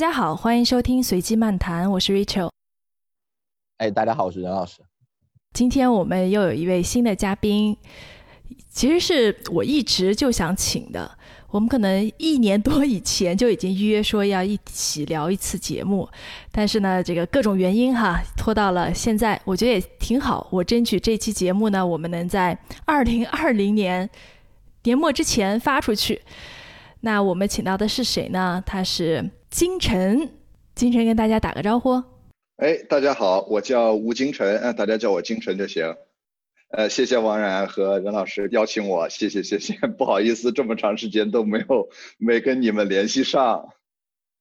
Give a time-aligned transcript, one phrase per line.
[0.00, 2.48] 大家好，欢迎收听随机漫谈，我是 Rachel。
[3.76, 4.80] 哎，大家好，我是任老师。
[5.52, 7.76] 今天我们又有一位新的嘉宾，
[8.70, 11.18] 其实是我一直就想请的。
[11.50, 16.08] 我们可能一年多以前就已经预约说要一起聊一次节目，
[16.50, 19.38] 但是呢，这个各种原因哈，拖到了现在。
[19.44, 24.08] 我觉得也挺好，我争取这期节目呢，我们能在二零二零年
[24.84, 26.22] 年末之前发出去。
[27.00, 28.64] 那我们请到的是谁呢？
[28.64, 29.30] 他是。
[29.50, 30.30] 金晨，
[30.76, 32.00] 金晨跟大家打个招呼。
[32.58, 35.96] 哎，大家好，我叫吴金晨，嗯，大家叫我金晨就行。
[36.70, 43.68] 呃，谢谢王然和任老师邀请我，谢谢谢谢， 不好意思，这么长时间都没有 没跟你们联系上。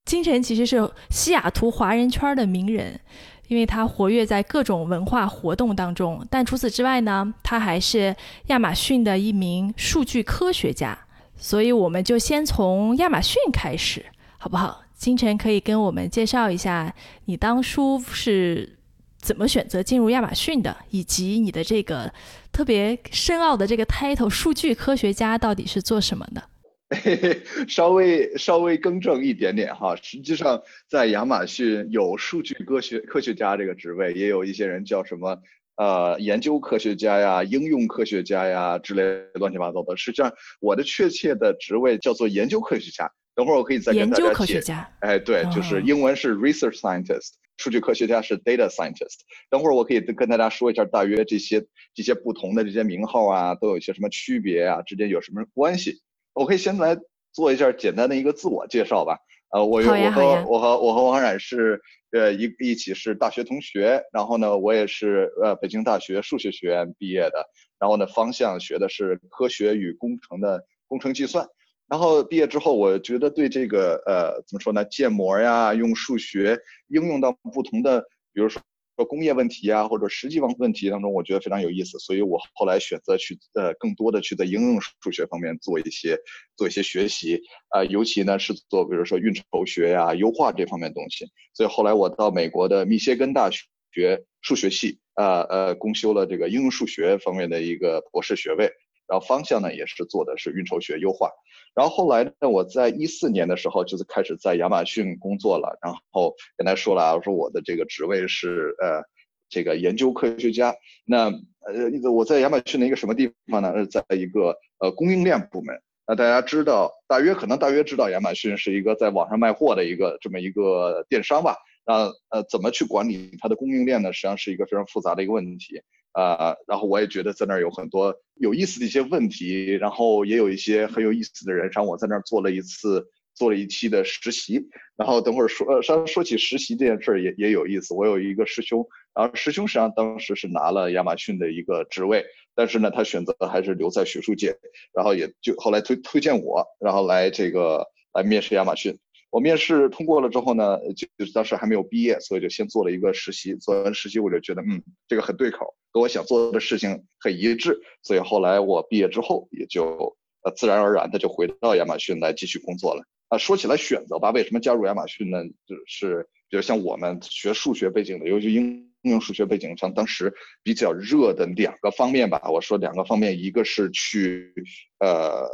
[0.05, 2.99] 金晨其实是西雅图华人圈的名人，
[3.47, 8.15] 因为他活跃在各种文化活动当中，但除此之外呢，他还是
[8.47, 10.95] 亚马逊的一名数据科学家。
[11.35, 14.05] 所以我们就先从亚马逊开始，
[14.37, 14.83] 好不好？
[14.99, 18.77] 金晨可以跟我们介绍一下你当初是
[19.17, 22.13] 怎么选择进入亚马逊的，以及你的这个
[22.51, 26.43] 特别深奥的这个 title“ 数据科学家”到底是做什么的？
[27.65, 35.37] 稍微稍微更正一点点哈，实际上在亚马逊有数据科学科学家这个职位，也有一些人叫什么
[35.77, 39.03] 呃研究科学家呀、应用科学家呀之类
[39.35, 39.95] 乱七八糟的。
[39.95, 43.09] 实际上我的确切的职位叫做研究科学家。
[43.39, 44.61] 等会儿我可以再跟大家解。
[44.99, 49.19] 哎，对，就是英文是 research scientist，数据科学家是 data scientist。
[49.49, 56.01] 等会儿我可以跟大家说一下，大约这些这些不同的这些名号啊，都有一些什么区别啊，之间有什么关系？
[56.33, 56.97] 我可以先来
[57.31, 59.17] 做一下简单的一个自我介绍吧。
[59.51, 61.79] 呃，我我和我和我和王冉是
[62.11, 67.45] 呃一一起是大学同学，然后呢，我也是呃北京大学数学学院毕业的，
[67.79, 71.47] 然后呢方向学的是科学与工程的工程计算。
[71.89, 78.61] 然后毕业之后，我觉得对这个呃怎么说呢，建模呀，用数学应用到不同的，比如说
[79.07, 81.97] 工业问题啊，或者实际问问题当中，我觉得非常有意思。
[81.99, 86.17] 所以我后来选择去呃更多的去在应用数学方面做一些
[86.55, 91.25] 做一些学习啊，尤其呢是做比如说运筹学呀、优化这方面东西。
[91.53, 98.69] 所以后来我到美国的密歇根大学数学系呃呃攻修了这个应用数学方面的一个博士学位。
[99.09, 101.31] 然后方向呢也是做的是运筹学优化，
[101.73, 109.01] 然后后来呢，我在一四年的时候就是开始在亚马逊工作了，然后跟他说了啊，我说我的这个职位是呃
[109.49, 110.75] 这个研究科学家，
[111.05, 113.73] 那呃我在亚马逊的一个什么地方呢？
[113.75, 115.75] 是在一个呃供应链部门。
[116.05, 121.55] 那大家知道，大约可能大约知道亚马逊是一个在网上卖货的一个这么一个电商吧？
[121.85, 124.13] 那呃怎么去管理它的供应链呢？
[124.13, 125.81] 实际上是一个非常复杂的一个问题。
[126.19, 134.67] 呃，然后我也觉得在那儿有很多有意思的一些问题，然后也有一些很有意思的人，让我在那儿做了一次，做了一期的实习。
[134.97, 137.93] 然后等会儿说，呃，稍说起实习这件事儿也也有意思。
[137.93, 138.85] 我有一个师兄，
[139.15, 144.57] 然后师兄实际上当时是拿了亚马逊的一个职位，但是呢，他选择还是留在学术界，
[144.93, 148.97] 然后也就后来推推荐我，然后来这个来面试亚马逊。
[149.31, 153.53] 我面试通过了之后呢，就就是当时还没有毕业，所以就先做了一个实习。
[153.55, 157.79] 做完实习，我就觉得，嗯，这个很对口，跟我想做的事情很一致。
[158.01, 163.03] 所以后来我毕业之后，也就呃自然而然的就回到亚马逊来继续工作了。
[163.27, 165.43] 啊，说起来选择吧，为什么加入亚马逊呢？
[165.67, 172.49] 就是比如像我们学数学背景的，尤其应用数学背景，像当时比较热的两个方面吧。
[172.49, 174.51] 我说两个方面，一个是去
[174.99, 175.47] 呃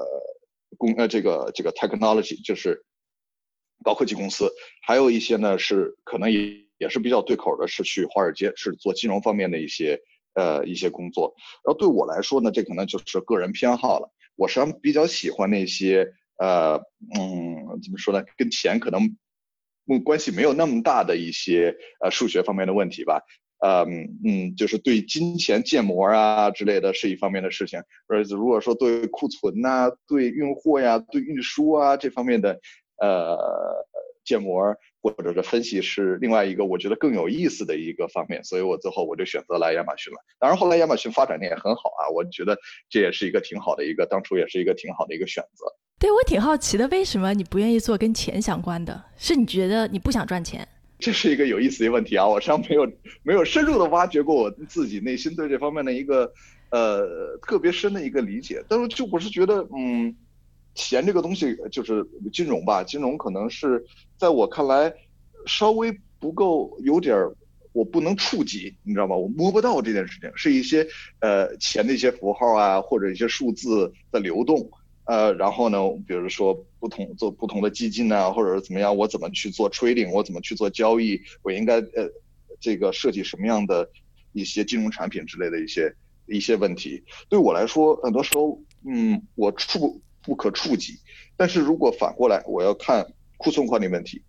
[0.77, 2.85] 工呃这个这个 technology，就是。
[3.83, 9.99] 高科技公司，还有一些呢是可能也也是比较对口的，是去华尔街，是做金融方面的一些
[10.33, 11.35] 呃一些工作。
[11.65, 14.11] 然后对我来说呢，这可能就是个人偏好了。
[14.35, 16.75] 我实际上比较喜欢那些呃
[17.15, 19.15] 嗯怎么说呢，跟钱可能
[20.03, 23.21] 关系没有那么大的一些呃数学方面的问题吧。
[23.59, 27.79] 嗯嗯，就是对金钱建模啊之类的是一方面的事情。
[28.07, 32.59] 而如果说对库存呐、对运货呀、对运输啊这方面的。
[32.99, 33.37] 呃，
[34.23, 40.19] 建模或者是分析是另外一个我觉得更有意思的一个方面，所以我最后我就选择来亚马逊了。
[40.39, 42.57] 当然后来亚马逊发展的也很好啊，我觉得
[42.89, 45.65] 这也是一个挺好的一个，当初也是一个挺好的一个选择。
[45.99, 49.03] 对我挺好奇的，为什么你不愿意做跟钱相关的？
[49.17, 50.67] 是你觉得你不想赚钱？
[50.97, 52.91] 这是一个有意思的问题啊，我实际上没有
[53.23, 56.31] 没有深入的挖掘过我自己内心对这方面的一个
[56.71, 60.15] 呃特别深的一个理解，但是就我是觉得嗯。
[60.75, 63.83] 钱这个东西就是金融吧，金融可能是
[64.17, 64.93] 在我看来
[65.47, 67.35] 稍微不够，有点儿
[67.71, 69.15] 我不能触及，你知道吗？
[69.15, 70.87] 我摸不到这件事情，是一些
[71.19, 74.69] 呃钱的一些符号啊，或者一些数字的流动，
[75.05, 82.09] 呃，然后呢，比如说不同做不同的基金啊，或者是怎么样，我怎么去做 trading，我怎么去做交易，我应该呃
[82.59, 83.89] 这个设计什么样的
[84.33, 85.93] 一些金融产品之类的一些
[86.27, 90.93] 一些问题，对我来说，很多时候，嗯，我触不可触及。
[91.37, 93.05] 但是如果反过来，我要看
[93.37, 94.21] 库存管理问题，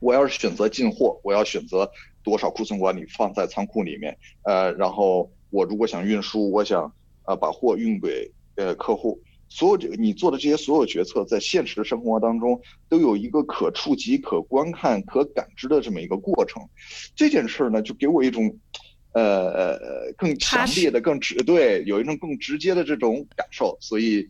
[0.00, 1.90] 我要是选择进货，我要选择
[2.22, 9.20] 多少库存管理放在仓库里面，呃，然后我如果想运输，我想啊把货运给呃客户。
[9.46, 16.60] 所有这个你做的这些所有决策，在现实生活当中都有一个可触及、可观看、可感知的这么一个过程。
[17.14, 18.58] 这件事儿呢，就给我一种，
[19.12, 23.76] 呃呃更强烈的、更直对，有一种更直接的这种感受。
[23.80, 24.28] 所以，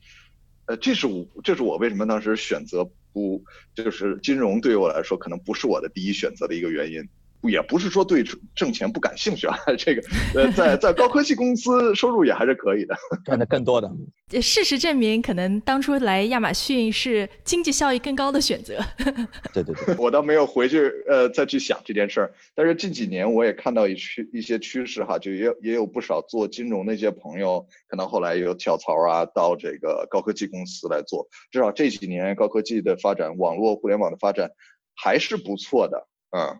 [0.66, 3.44] 呃，这是我这是我为什么当时选择不
[3.74, 7.08] 就是金融对于我来说可能不是我的第一选择的一个原因。
[7.48, 8.24] 也不是说对
[8.54, 10.02] 挣钱不感兴趣啊， 这个
[10.34, 12.94] 呃，在在高科技公司收入也还是可以的，
[13.24, 13.90] 赚的更多的。
[14.40, 18.78] 事实证明，可能当初来亚马逊是经济效益更高的选择。
[19.52, 31.28] 对对对，我倒没有回去呃再去想这件事儿，但是近几年我也看到一趋一些趋势哈，就也也有不少做金融的一些朋友，可能后来有跳槽啊，到这个高科技公司来做。
[31.52, 34.50] 至少这几年高科技的发展，网络互联网的发展
[34.96, 36.58] 还是不错的，嗯。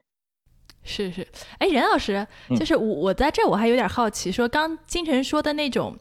[0.84, 1.26] 是是，
[1.58, 2.26] 哎，任老师，
[2.56, 5.96] 就是我我在这我还有点好奇，说刚金晨说的那种，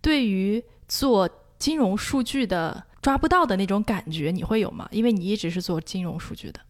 [0.00, 1.28] 对于做
[1.58, 4.88] 金融数据的抓不到的那种感觉，你会有吗？
[4.92, 6.60] 因为你一直是做金融数据的。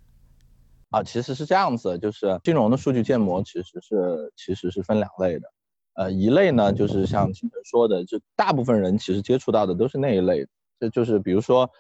[0.89, 5.53] 啊，其实是这样子，就是金融的数据建模其实是其实是分两类的，
[5.95, 10.47] 呃，一类呢就是像金晨说的，就大部分人其实接触到的都是那一类，
[10.81, 11.71] 这就是比如说，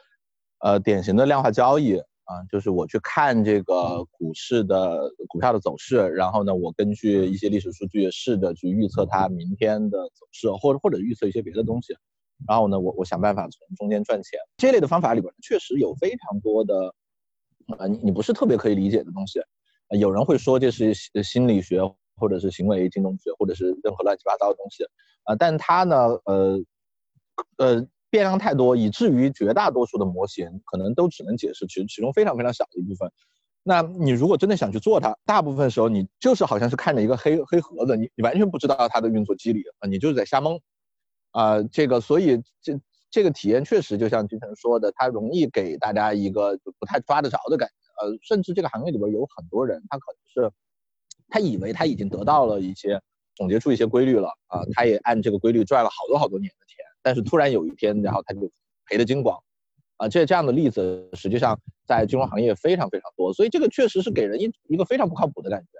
[0.58, 2.00] 呃，典型的量化交易。
[2.30, 11.92] 啊，就是我去看这个股市的股票的走势，然后呢，我根据一些历史数据试着去预测它明天的走势，或者或者预测一些别的东西，
[12.46, 14.38] 然后呢，我我想办法从中间赚钱。
[14.58, 16.94] 这类的方法里边确实有非常多的，
[17.78, 19.40] 呃，你你不是特别可以理解的东西。
[19.98, 20.94] 有人会说这是
[21.24, 21.80] 心理学，
[22.14, 24.84] 或者是行为金融学，或者是任何乱七八糟的东西，
[25.24, 26.60] 啊，但它呢，呃，
[27.56, 27.88] 呃。
[28.10, 33.10] 变量太多，以至于绝大多数的模型可能都只能解释其其中非常非常小的一部分。
[33.62, 40.58] 那你如果真的想去做它，大部分时候你就是好像是看着一个黑黑盒子，你你完全不知道它的运作机理啊，你就是在瞎蒙。
[41.32, 42.80] 啊，这个所以这
[43.10, 47.74] 这个体验确实就像金晨说的，它容易给大家一个就不太抓得着的感觉。
[48.02, 50.52] 呃，甚至这个行业里边有很多人，他可能是
[51.28, 53.00] 他以为他已经得到了一些
[53.36, 56.76] 总结出一些规律了啊，他也按这个规律赚了好多好多年的钱。
[57.02, 58.50] 但是突然有一天，然后他就
[58.86, 59.38] 赔的精光，
[59.96, 65.78] 啊，这这样的例子实际上在金融行业非常非常多，所以这个确实是给人一一个非常不靠谱的感觉，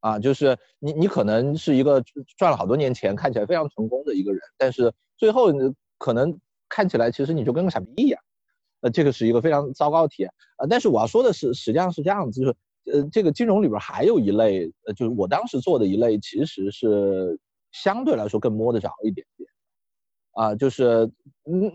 [0.00, 2.02] 啊，就是你你可能是一个
[2.36, 5.50] 赚了好多年钱，看起来非常成功的一个人，但是最后
[5.98, 8.20] 可能看起来其实你就跟个傻逼一样，
[8.80, 10.66] 呃，这个是一个非常糟糕的体验啊。
[10.68, 12.54] 但是我要说的是，实际上是这样子，就是
[12.92, 17.38] 呃，这个金融里边还有一类，呃，就是我当时做的一类，其实是
[17.70, 19.48] 相对来说更摸得着一点点。
[20.32, 21.10] 啊，就是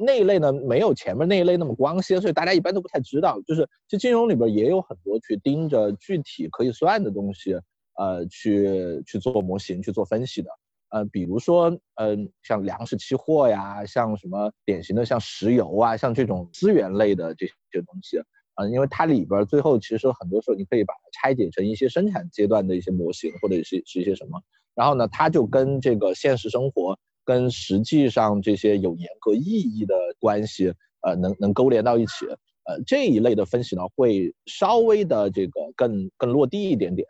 [0.05, 3.39] 那一类呢，没有前面那一类那么光鲜，所以大家一般都不太知道。
[3.47, 7.53] 就是其实金融里边也有很多去盯着具体可以算的东西，
[7.97, 10.49] 呃，去去做模型、去做分析的。
[10.89, 17.53] 呃，比如说，嗯，像粮食期货呀，像什么典型的像石油啊，像这种资源类的这些
[17.85, 18.17] 东西，
[18.53, 24.41] 啊，因为它里边最后其实很多时候你可以把它拆解成一些生产阶段的一些模型，或者是是一些什么，
[24.73, 26.97] 然后呢，它就跟这个现实生活。
[27.27, 32.25] 跟实际上这些有严格意义的关系，呃，能能勾连到一起，
[32.63, 37.05] 呃，这一类的分析呢，会稍微的这个更更落地一点点。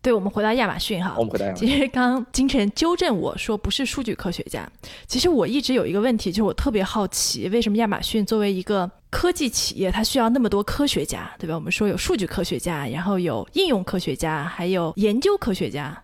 [0.00, 1.68] 对，我们回到亚马逊哈，我们回到亚马逊。
[1.68, 4.68] 其实刚金晨纠正我说不是数据科学家，
[5.06, 11.54] 其实我一直有一个问题，就是我特别好奇，为什么亚马逊作为一个科技企业，它需要那么多科学家，对吧？
[11.54, 16.02] 我们说有数据科学家，然后有应用科学家，还有研究科学家，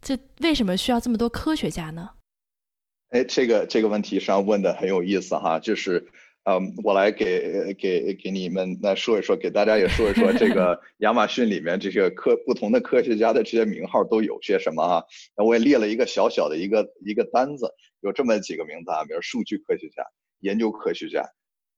[0.00, 2.08] 这为什么需要这么多科学家呢？
[3.16, 6.06] 哎，这个这个问题上问的很有意思哈，就是，
[6.44, 15.02] 嗯，我来给给给你们来说一说，给大家也说一说这个 亚马逊里面这些科不同的科学家的这些名号都有些什么哈。
[15.34, 20.04] 那我也列了一个小小的一个一个单子，有这么几个名字啊，比如数据科学家、
[20.40, 21.24] 研究科学家、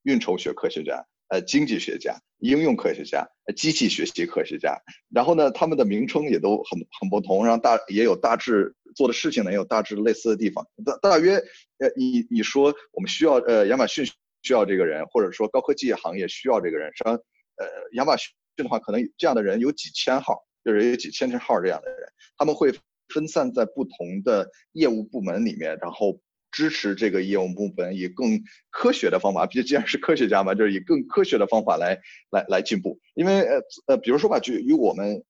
[0.03, 1.07] 运筹学科学家。
[1.29, 4.79] 呃，经济学家、应用科学家、机器学习科学家，
[5.11, 10.67] 然后呢，他们的名称也都很很不同，然后大也有大致做的事情呢，也有大致类似的地方。
[10.85, 11.35] 大大约，
[11.79, 14.07] 呃，你你说我们需要呃亚马逊
[14.43, 22.09] 需要这个人，或者说高科技行业需要这个人，实际上，呃，亚马逊的话，可能这样的人有几千号，就是有几千号这样的人，
[22.39, 22.73] 他们会
[23.13, 26.19] 分散在不同的业务部门里面，然后
[26.51, 31.99] 支持这个业务部门以更科学的方法，毕竟既然是科学家嘛，就是以更科学的方法来
[32.31, 32.99] 来来进步。
[33.15, 35.23] 因为呃呃，比如说吧，举以我们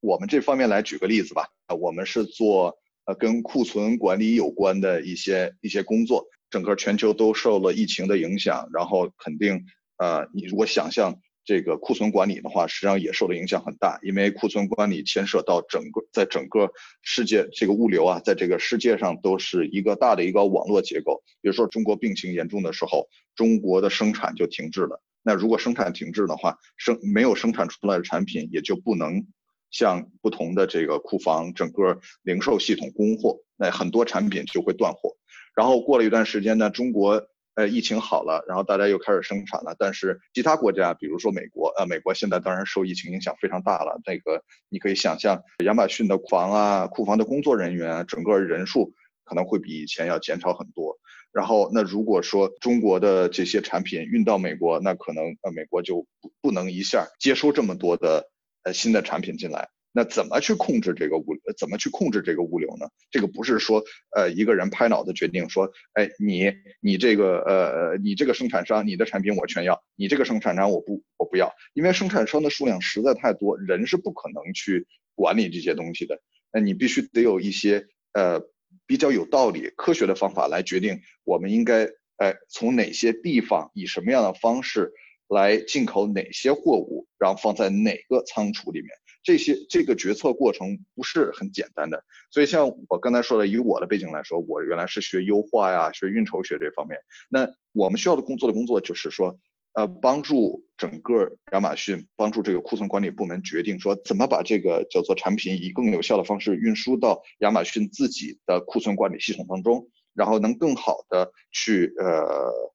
[0.00, 1.48] 我们这方面来举个例子吧，
[1.80, 9.64] 我们是做呃跟库存管理有关的一些一些工作，整个全球都受了疫情的影响，然后肯定
[9.98, 11.18] 呃，你如果想象。
[11.48, 21.22] 这个库存管理的话，实际上也受的影响很大，因为库存管理牵涉到整个在整个世界这个物流啊，在这个世界上都是一个大的一个网络结构。
[21.40, 25.02] 比如说中国病情严重的时候，中国的生产就停滞了。
[25.22, 29.26] 那如果生产停滞的话，生没有生产出来的产品，也就不能
[29.70, 35.16] 向不同的这个库房、整个零售系统供货，那很多产品就会断货。
[35.56, 37.26] 然后过了一段时间呢，中国。
[37.58, 39.74] 呃，疫情好了，然后大家又开始生产了。
[39.76, 44.00] 但是其他国家，比如说美国，呃，美国现在当然受疫情影响非常大了。
[44.06, 50.96] 那个你可以想象，亚马逊的库房啊，库房的工作人员，整个人数可能会比以前要减少很多。
[51.32, 58.30] 然后，那如果说中国的这些产品运到美国，那可能呃，美国就不不能一下接收这么多的
[58.62, 59.68] 呃新的产品进来。
[59.98, 61.24] 那怎么去控制这个物？
[61.56, 62.86] 怎么去控制这个物流呢？
[63.10, 63.82] 这个不是说，
[64.14, 74.86] 呃，一个人拍脑子决定说，哎，你你这个呃，你这个生产商，你的产品我全要，你这个生产商我不我不要，因为生产商的数量实在太多，人是不可能去
[75.16, 76.20] 管理这些东西的。
[76.52, 78.40] 那你必须得有一些呃
[78.86, 81.88] 比较有道理、科学的方法来决定，我们应该
[82.18, 84.92] 哎从哪些地方以什么样的方式
[85.26, 88.90] 来进口哪些货物，然后放在哪个仓储里面。
[89.28, 96.98] 这些这个决策过程不是很简单的，所以像我刚才说的，以我的背景来说，我原来是学优化呀，学运筹学这方面。
[97.28, 99.38] 那我们需要的工作的工作就是说，
[99.74, 112.72] 呃，帮助整个亚马逊，帮助这个库存管理部门决定说，怎么把这个叫做产品以更有效的方式运输到亚马逊自己的库存管理系统当中，然后能更好的去呃。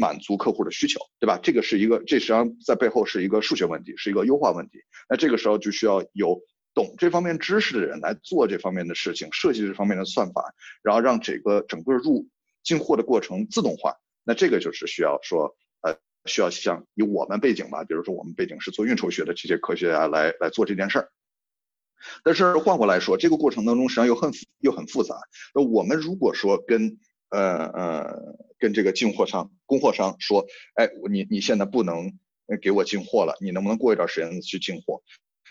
[0.00, 1.38] 满足客户的需求，对吧？
[1.42, 4.78] 这个是一个，这实际上在背后是一个数学问题，是一个优化问题。
[5.10, 6.40] 那这个时候就需要有
[6.72, 12.26] 懂这方面知识的人来做这方面的事情，设计这方面的算法，然后让这个整个入
[12.64, 13.94] 进货的过程自动化。
[14.24, 21.10] 那这个就是需要说，呃，需要像以我们背景吧，比如说我们背景是做运筹学的这些科学家来来做这件事儿。
[22.24, 25.16] 但是换过来说，这个过程当中实际上又很又很复杂。
[25.54, 32.16] 那我们如果说跟呃呃，跟这个进货商、供货商说，哎，你你现在不能
[32.62, 35.02] 给我进货了，你能不能过一段时间去进货？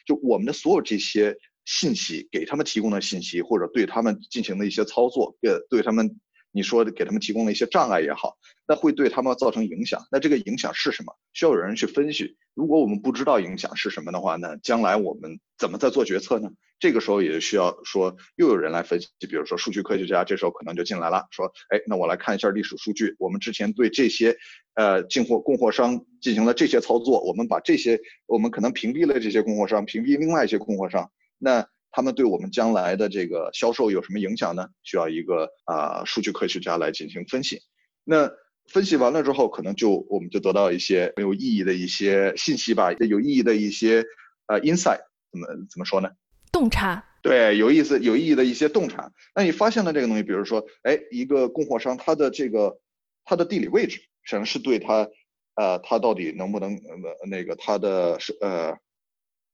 [0.06, 1.36] 就我们的所有这些
[1.66, 6.20] 信息，给他们提供的信息，或者对他们进行的一些操作，呃，对他们。
[6.52, 8.36] 你说的给他们提供了一些障碍也好，
[8.68, 10.08] 那会对他们造成影响。
[10.12, 11.16] 那这个影响是什么？
[11.32, 12.38] 需要有人去分析。
[12.56, 16.50] 如果我们不知道影响是什么的话，那将来我们怎么再做决策呢？
[16.80, 24.38] 这个时候也需要说又有人来分析，比如说数据科学家，这时候可能就进来了，说，哎，那我来看一下历史数据，我们之前对这些
[24.76, 31.68] 呃进货供货商进行了这些操作，我们把这些我们可能屏蔽了这些供货商，屏蔽另外一些供货商，那。
[31.92, 34.68] 他们对我们将来的这个销售有什么影响呢？
[34.84, 37.62] 需要一个啊数据科学家来进行分析。
[38.04, 38.30] 那
[38.68, 44.06] 分析完了之后，可能就我们就得到一些很有意义的一些信息吧，有意义的一些
[44.46, 45.00] 呃 insight，
[45.32, 46.12] 怎么怎么说呢？
[46.52, 47.04] 洞察。
[47.22, 49.12] 对，有意思有意义的一些洞察。
[49.36, 52.80] 那你发现了这个东西，比如说，哎，一个供货商他的这个
[53.26, 55.10] 他的地理位置，实际上是对他
[55.56, 58.78] 呃他到底能不能呃那个他的是呃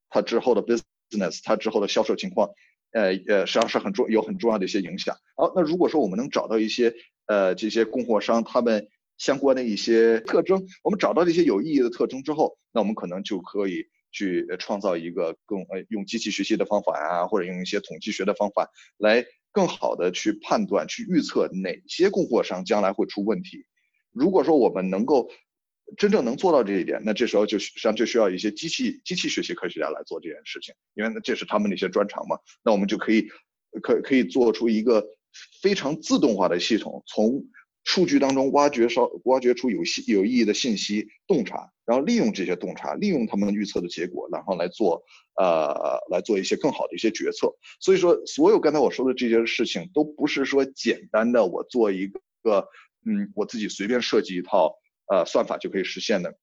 [0.10, 0.82] 他之后的 business。
[1.08, 2.50] business 它之后的销售情况，
[2.92, 5.16] 呃呃，实际上是很重有很重要的一些影响。
[5.38, 6.96] 好，那如果说我们能找到一些
[7.28, 8.88] 呃这些供货商他们
[9.20, 23.66] 相关的一些特征，我们找到这些有意义的特征之后，那我们可能就可以去创造一个更呃用机器学习的方法啊，或者用一些统计学的方法来更好的去判断、去预测哪些供货商将来会出问题。
[24.12, 25.30] 如果说我们能够
[25.98, 32.38] 真正能做到这一点，那这时候就实际上就需要一些机器机器学习科学家来做这件事情，因为这是他们的一些专长嘛。
[32.64, 33.28] 那我们就可以
[33.84, 35.06] 可可以做出一个
[35.62, 37.44] 非常自动化的系统，从
[37.86, 45.02] 数据当中挖掘稍挖掘出有信有意义的信息，洞察，然后利用这些洞察，利用他们预测的结果，然后来做
[45.40, 47.56] 呃来做一些更好的一些决策。
[47.80, 52.08] 所以说，所有刚才我说的这些事情，都不是说简单的我做一
[52.44, 52.68] 个
[53.06, 54.76] 嗯我自己随便设计一套。
[55.08, 56.36] 呃，算法就可以实现的，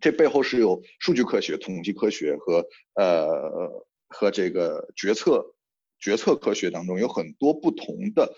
[0.00, 5.54] 这背后是有数据科学、统计科学和呃和这个决策
[5.98, 8.34] 决策科学当中有很多不同的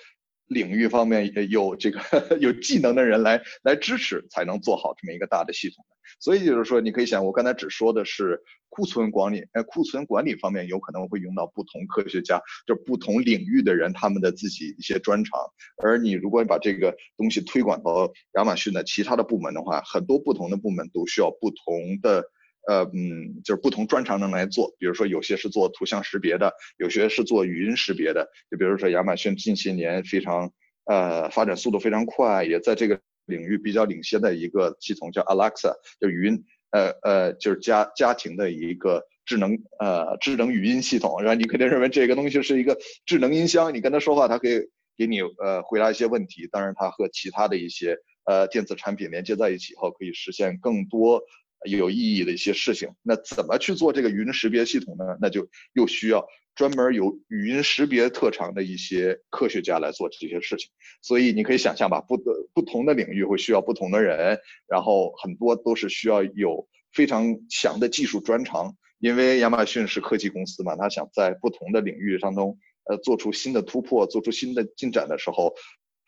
[0.46, 2.00] 领域方面有这个
[2.40, 5.84] 有技能的人来来支持，才能做好这么一个大的系统。
[6.20, 15.40] 所以就是说，你可以想，我刚才只说的是库存管理，呃，库存管理方面有可能会用到不同科学家，就不同领域的人他们的自己一些专长。
[15.82, 22.22] 而你如果把这个东西推广到亚马逊的其他的部门的话，很多不同的部门都需要不同的，
[22.68, 24.74] 呃，嗯，就是不同专长的来做。
[24.78, 28.28] 比如说，有些是做图像识别的，有些是做语音识别的。
[28.50, 30.52] 就比如说，亚马逊近些年非常，
[30.84, 33.00] 呃，发展速度非常快，也在这个。
[33.26, 41.22] 领域比较领先的一个系统叫 Alexa，就语音，呃呃，就是家家庭的一个智能呃智能语音系统。
[41.22, 44.60] 然后你肯定认为这个东西是一个智能音箱，你跟它说话，它可以
[44.98, 46.46] 给你呃回答一些问题。
[46.52, 51.22] 当然，它和其他的一些呃电子产品连接在一起后，可以实现更多
[51.64, 52.88] 有意义的一些事情。
[53.02, 55.04] 那怎么去做这个语音识别系统呢？
[55.20, 56.26] 那就又需要。
[56.54, 60.70] 专门有语音识别特长的一些科学家来做这些事情，
[61.02, 75.56] 所以你可以想象吧，不的不同的领域会需要不同的人，然后很多都是需要有非常强的技术专长，因为亚马逊是科技公司嘛，他想在不同的领域当中，呃，做出新的突破，做出新的进展的时候。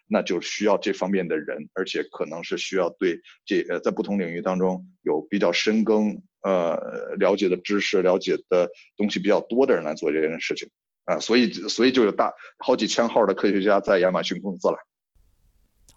[0.08, 6.76] 那就需要这方面的人，而且可能是需要对这呃在不同领域当中有比较深耕呃
[7.18, 10.68] 了解的知识、了解的东西比较多的人来做这件事情
[11.06, 14.78] 啊，所以所以就有大好几千号的科学家在亚马逊工作了。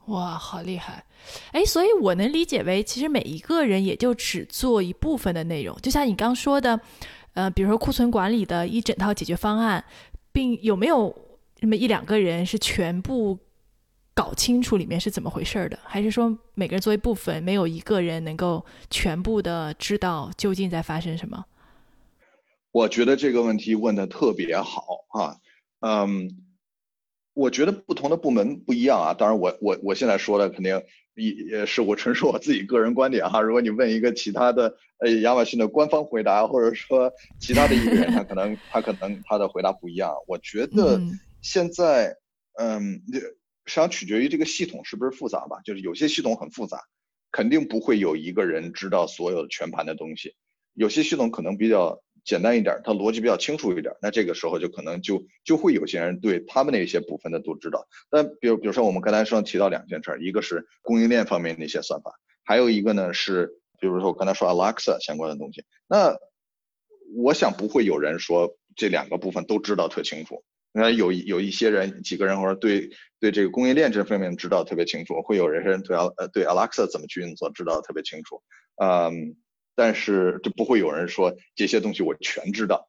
[0.07, 1.05] 哇，好厉害！
[1.51, 6.79] 哎，所以我能理解为，其实每一个人也就只做一部分的内容，就像你刚说的，
[7.35, 9.85] 呃，比如说库存管理的一整套解决方案，
[10.31, 11.15] 并有没有
[11.59, 13.37] 那么一两个人是全部。
[14.19, 21.45] 搞清楚里面是怎么回事的，还是说每个人作为部分，没有一个人能够全部的知道究竟在发生什么？
[22.73, 25.37] 我觉得这个问题问的特别好啊，
[25.79, 26.29] 嗯，
[27.33, 29.13] 我觉得不同的部门不一样啊。
[29.13, 30.83] 当然，我我我现在说的肯定
[31.15, 33.39] 也是我纯属我自己个人观点哈。
[33.39, 37.09] 如果你问一个其他的呃亚马逊的官方回答，或者说
[37.39, 40.13] 其他的一个人，他可能他可能他的回答不一样。
[40.27, 40.99] 我觉得
[41.41, 42.17] 现在
[42.59, 43.01] 嗯。
[43.69, 46.81] 实际上取决于这个系统是不是复杂吧，就是有些系统很复杂，
[47.31, 50.33] 肯定不会有一个人知道所有全盘的东西。
[50.73, 57.87] 有些系统可能比较简单一点，它逻辑比较清楚一点，那这个时候就可能就就会有些人对他们那些部分的都知道。
[58.09, 62.11] 但比如比如说我们刚才说提到两件事，一个是供应链方面的一些算法，
[62.43, 65.63] 还有一个呢是比如说我刚才说 Alexa 相关的东西。
[65.87, 66.17] 那
[67.15, 70.43] 我想不会有人说这两个部分都知道特清楚。
[70.71, 78.41] 那有有一些人几个人或者对对这个供应链这方面知道特别清楚，会有人对呃对 Alexa 怎么去运作知道特别清楚，
[78.81, 79.35] 嗯，
[79.75, 82.87] 但是就不会有人说这些东西我全知道，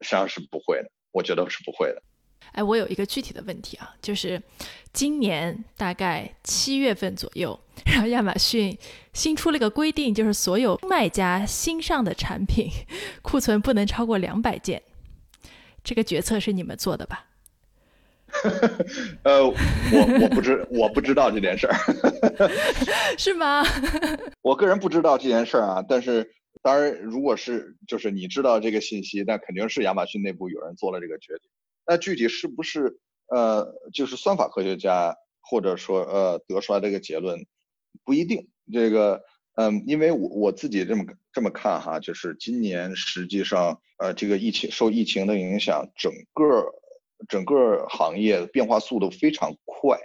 [0.00, 2.02] 实际上是不会的，我觉得是不会的。
[2.52, 4.42] 哎，我有一个具体的问题啊，就是
[4.92, 8.76] 今年大概七月份左右，然后亚马逊
[9.12, 12.68] 新出了个规定，就是所有卖家新上的产品
[13.22, 14.82] 库存不能超过两百件。
[15.82, 17.26] 这个决策是你们做的吧？
[19.24, 21.74] 呃，我我不知我不知道这件事儿，
[23.18, 23.64] 是吗？
[24.42, 26.30] 我个人不知道这件事儿啊，但是
[26.62, 31.50] 当然，如果是就是你知道这个信息，那肯定是亚马逊内部有人做了这个决定。
[31.86, 37.44] 那具体是不是呃，就是算法科学家或者说呃得出来这个结论
[38.04, 38.48] 不一定。
[38.72, 39.20] 这个
[39.54, 43.80] 嗯，因为我我自己这么这么看哈，就是今年实际上。
[44.02, 46.72] 呃，这个疫情受疫情的影响，整个
[47.28, 49.98] 整个行业变化速度非常快。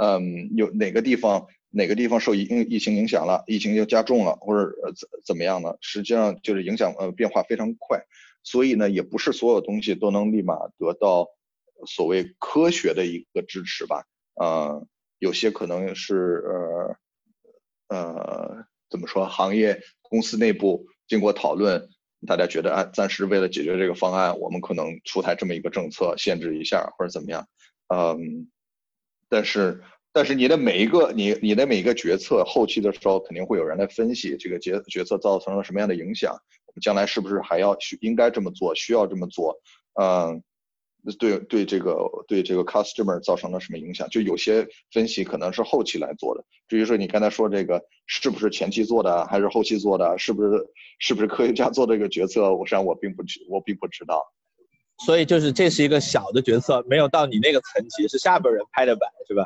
[0.00, 5.76] 嗯，有哪个地方哪个地方受疫疫情影响了，疫情又加重了，或者怎怎么样呢？
[5.80, 8.00] 实际上就是影响呃变化非常快，
[8.44, 11.26] 所以呢，也不是所有东西都能立马得到
[11.84, 14.04] 所谓科学的一个支持吧。
[14.34, 14.86] 呃，
[15.18, 16.96] 有些可能是呃
[17.88, 21.88] 呃怎么说，行业公司内部经过讨论。
[22.24, 27.48] 大家觉得啊，暂时为了解决这个方案，我们可能出台这么一个政策，限制一下或者怎么样，
[27.88, 28.46] 嗯，
[29.28, 36.32] 但是但是你的每一个你你的每一个决策，后期的时候肯定会有人来分析这个决决策造成了什么样的影响，
[36.66, 39.56] 我们将来是不是还要需应该这么做，需要这么做，
[40.00, 40.44] 嗯。
[41.04, 44.08] 那对对，这个对这个 customer 造成了什么影响？
[44.08, 46.44] 就有些分析可能是后期来做的。
[46.68, 50.50] 至于说你刚才说这个是不是前期做的，还是后期做的，是不是
[51.00, 52.54] 是不是科学家做这个决策？
[52.54, 54.24] 我实际上我并不知，我并不知道。
[55.04, 59.44] 所以就是这是一个小的决策，没有到你那个层级，是下边人拍的板，是吧？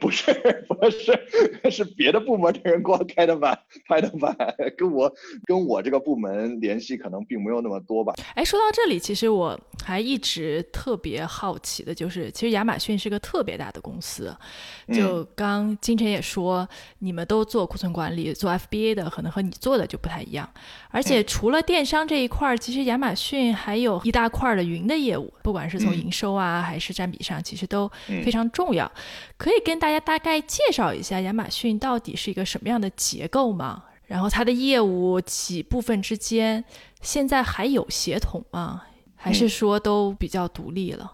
[0.00, 0.32] 不 是
[0.68, 1.12] 不是，
[1.70, 4.36] 是别的部门的人给我开的板拍 的板，
[4.76, 5.12] 跟我
[5.44, 8.14] 跟我这个部门联系可能并没有那么多吧。
[8.34, 14.34] 哎，说到这里，其实我还一直特别好奇的，就是其实亚马逊是个特别大的公司。
[14.92, 16.68] 就刚金晨也说，
[16.98, 20.48] 你们都做库存管理、做 FBA 的，可能和你做的就不太一样。
[20.92, 28.90] 而且除了电商这一块儿，其实亚马逊还有一大块的云的业务，不管是从营收啊还是占比上，其实都非常重要。
[29.36, 33.84] 可以跟大家大概介绍一下亚马逊到底是一个什么样的结构吗？
[34.06, 36.62] 然后它的业务几部分之间
[37.00, 38.82] 现在还有协同吗？
[39.16, 41.10] 还是说都比较独立了？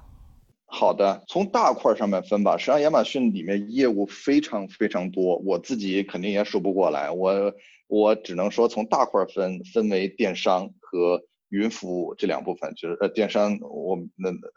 [0.70, 2.59] 好的，从大块上面分吧。
[2.59, 7.11] 实际上，亚马逊里面业务非常非常多，我自己肯定也数不过来。
[7.11, 7.54] 我
[7.87, 12.74] 我只能说从大块分，分为电商和云服务这两部分。
[12.74, 14.11] 就是呃，电商我们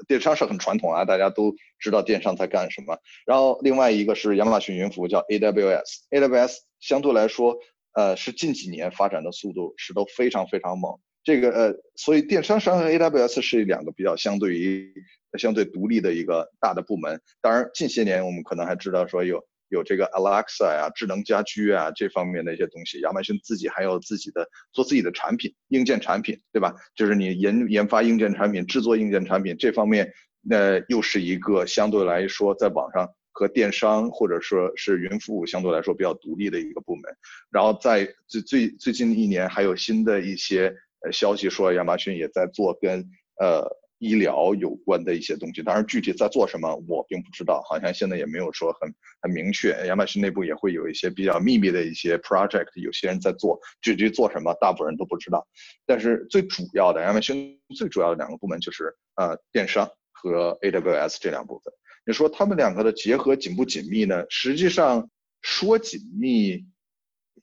[0.06, 2.98] 电商是很传统啊，大家都知道电商在干什么。
[3.26, 7.58] 然后另外一个是亚马逊云服务，叫 AWS，AWS 相对来说，
[7.94, 11.00] 呃，是近几年发展的速度是都非常非常猛。
[11.24, 14.92] 这个呃，所以电商商和 AWS 是两个比较相对于
[15.38, 17.22] 相对独立的一个大的部门。
[17.42, 23.00] 当然，近些年我们可能还知道说有有这个 Alexa 呀、智能家居啊这方面的一些东西。
[23.02, 26.74] 亚马逊自己还有自己的做自己的产品，硬件产品，对吧？
[26.96, 37.04] 就是你研研发硬件产品、制作硬件产品这方面，那又是一个相对来说在网上和电商或者说是云服务相对来说比较独立的一个部门。
[37.52, 40.76] 然后在最最最近一年还有新的一些。
[41.04, 43.04] 呃，消息说亚马逊也在做跟
[43.40, 43.66] 呃
[44.00, 49.70] 医疗有关的一些东西，当然具体在做什么我并不知道，好像现在也没有说很很明确。
[49.88, 55.48] 亚马逊内部也会有一些比较秘密的一些 project，有些人在做，具体做什么大部分人都不知道。
[55.86, 61.72] 但是最主要的亚马逊最主要的两个部门就是呃电商和 AWS 这两部分。
[62.06, 64.26] 你说他们两个的结合紧不紧密呢？
[64.30, 65.10] 实际上
[65.42, 66.66] 说紧密。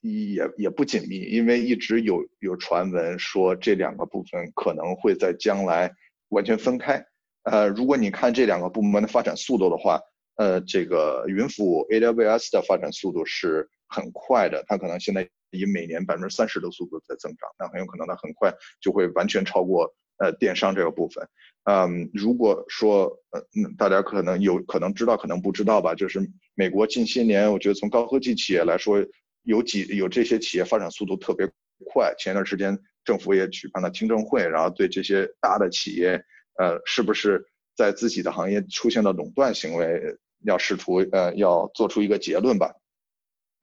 [0.01, 5.93] 也也不紧密，因为一直有有传闻说这两个部分可能会在将来
[6.29, 7.05] 完全分开。
[7.45, 10.01] 呃，如果你看这两个部门的发展速度的话，
[10.37, 21.27] 呃，这个云服务 AWS 的发展速度是很快的，它可能现在以每年百分之三十的速度在增长，那很有可能它很快就会完全超过呃电商这个部分。
[21.65, 23.43] 嗯，如果说呃，
[23.77, 26.21] 大家可能有可能知道，可能不知道吧，就是
[26.55, 29.05] 美国近些年，我觉得从高科技企业来说。
[29.49, 31.51] 有几有这些企业发展速度特别
[31.87, 36.23] 快，前一段时间政府也举办了听证会，然后对这些大的企业，
[36.59, 37.43] 呃，是不是
[37.75, 42.75] 在自己的行业出现了垄断行为，要试图呃要做出一个结论吧。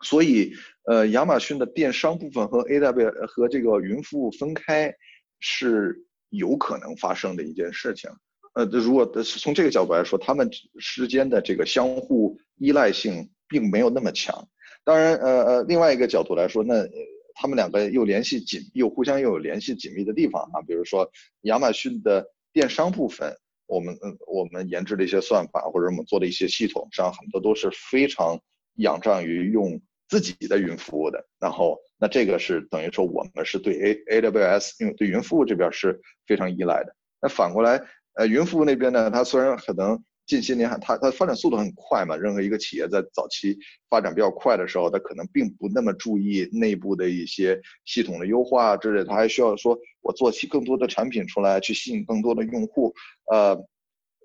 [0.01, 0.53] 所以，
[0.85, 4.91] 呃，亚马逊的电商部分和 AW 和这个云服务分开
[5.39, 5.95] 是
[6.29, 8.09] 有可能发生的一件事情。
[8.55, 14.49] 呃，如果从这个角度来说，他们之间的这个相互依赖性并没有那么强。
[14.85, 16.87] 当然，呃呃，另外一个角度来说，那
[17.33, 20.61] 他们两个又联系紧，又互相又有联系紧密的地方啊。
[20.61, 28.39] 比如说，亚马逊的电商部分，我们嗯我们研制的一些算法，或者我们做的一些系统，上很多都是非常
[28.75, 31.25] 仰仗于用自己的云服务的。
[31.39, 33.73] 然后，那这个是等于说我们是对
[34.07, 36.95] A A W S 因为对云服务这边是非常依赖的。
[37.19, 37.81] 那反过来，
[38.13, 40.03] 呃，云服务那边呢，它虽然可能。
[40.25, 42.15] 近些年，它它发展速度很快嘛。
[42.17, 43.57] 任何一个企业在早期
[43.89, 52.93] 发展比较快的时候，它可能并不那么注意内部的一些系统的优化之类，它还需要说我做起更多的产品出来，去吸引更多的用户。
[53.31, 53.55] 呃，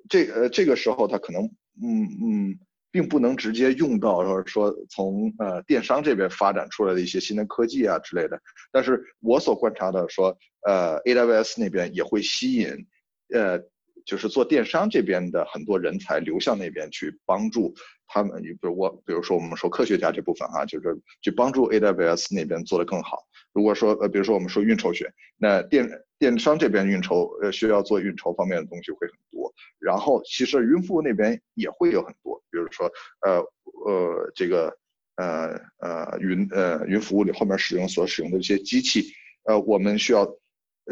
[0.09, 1.45] 这呃这个时候，它可能
[1.83, 2.59] 嗯嗯，
[2.91, 8.41] 并不能直接用到，或者说从呃电商这边发展出来的一些新的科技啊之类的。
[8.73, 10.35] 但是我所观察的说，
[10.67, 12.87] 呃，AWS 那边也会吸引，
[13.35, 13.63] 呃。
[14.11, 17.73] 就是做电商这边的很多人才流向那边去帮助
[18.09, 23.19] 他们，你比如我，比如说我们说科学家这部分啊，就是去帮助 AWS 那边做得更好。
[23.53, 29.55] 如果说呃，比如说我们说运筹学，那电电商这边运筹呃需要做运筹方面的东西会很多。
[29.79, 32.91] 然后其实云服务那边也会有很多，比如说
[33.25, 33.39] 呃
[33.87, 34.77] 呃这个
[35.15, 39.13] 呃呃云呃云服务里后面使用所使用的这些机器，
[39.45, 40.27] 呃我们需要。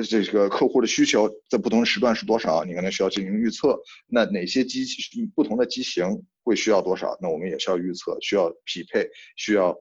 [0.04, 2.64] 这个客户的需求在不同时段是多少？
[2.64, 3.80] 你可能需要进行预测。
[4.06, 6.04] 那哪些机器不同的机型
[6.44, 7.18] 会需要多少？
[7.20, 9.76] 那我们也需要预测，需要匹配，需要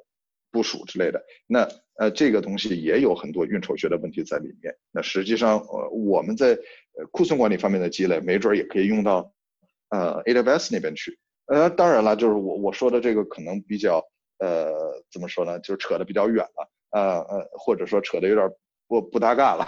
[0.51, 1.23] 部署之类的。
[1.45, 4.75] 那呃，这个东西也有很多运筹学的问题在里面。
[4.91, 6.53] 那实际上，呃，我们在
[6.97, 9.31] 呃库存管理方面的积累，没准也可以用到
[9.89, 11.19] 呃 AWS 那边去。
[11.45, 14.03] 呃，当然了，就是我我说的这个可能比较
[14.39, 14.71] 呃
[15.11, 15.59] 怎么说呢？
[15.59, 16.71] 就是扯的比较远了。
[16.89, 18.49] 呃呃，或者说扯的有点。
[18.87, 19.65] 不不搭嘎了，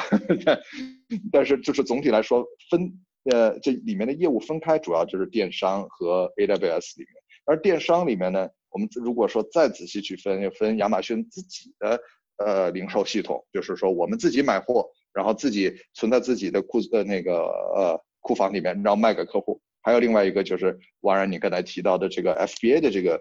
[1.32, 2.92] 但是就是总体来说分
[3.32, 7.14] 呃这里面的业务分开，主要就是电商和 AWS 里面。
[7.46, 12.00] 而电商里面呢，我们如果说再仔细去分，要分亚马逊自己的
[12.38, 17.34] 呃零售系统，就是说我们自己买货，然后自己存在自己的库呃那个
[17.76, 19.60] 呃库房里面，然后卖给客户。
[19.82, 23.20] 还有另外一个就是王然你刚才提到的这个 FBA 的这个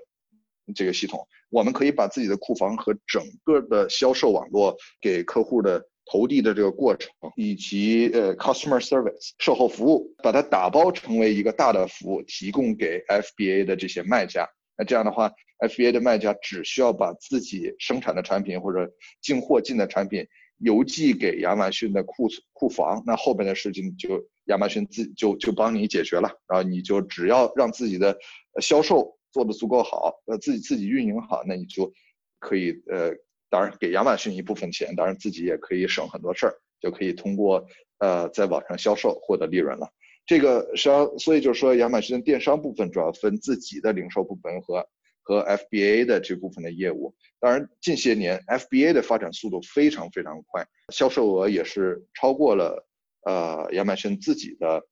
[0.75, 14.49] 这个系统，我们可以把自己的库房和整个的销售网络给客户的投递的这个过程，以及呃 customer service 售后服务，把它打包成为一个大的服务，提供给 FBA 的这些卖家。
[14.77, 20.25] 那这样的话，FBA 的卖家只需要把自己生产的产品或者进货进的产品
[20.59, 26.31] 邮寄给亚马逊的库库房，那后边的事情就亚马逊自就就帮你解决了。
[26.49, 28.17] 然后你就只要让自己的
[28.63, 31.93] 销售做得足够好，呃，自己自己运营好，那你就
[32.39, 33.13] 可以呃，
[33.51, 37.67] 当然给亚马逊一部分钱，当然自己也可以省很多事儿，就可以通过
[37.99, 39.89] 呃在网上销售获得利润了。
[40.27, 44.87] 这个实际上，所以就是说，亚马逊电商部分主要分自己的零售部分和
[45.23, 47.15] 和 FBA 的这部分的业务。
[47.41, 52.87] 当然，近些年 FBA 的发展速度非常非常快，销售额也是超过了
[53.25, 54.87] 呃亚马逊自己的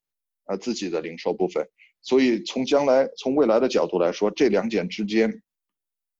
[0.46, 1.68] 呃自己的零售部分。
[2.06, 5.42] 所以从将来从未来的角度来说，这两点之间，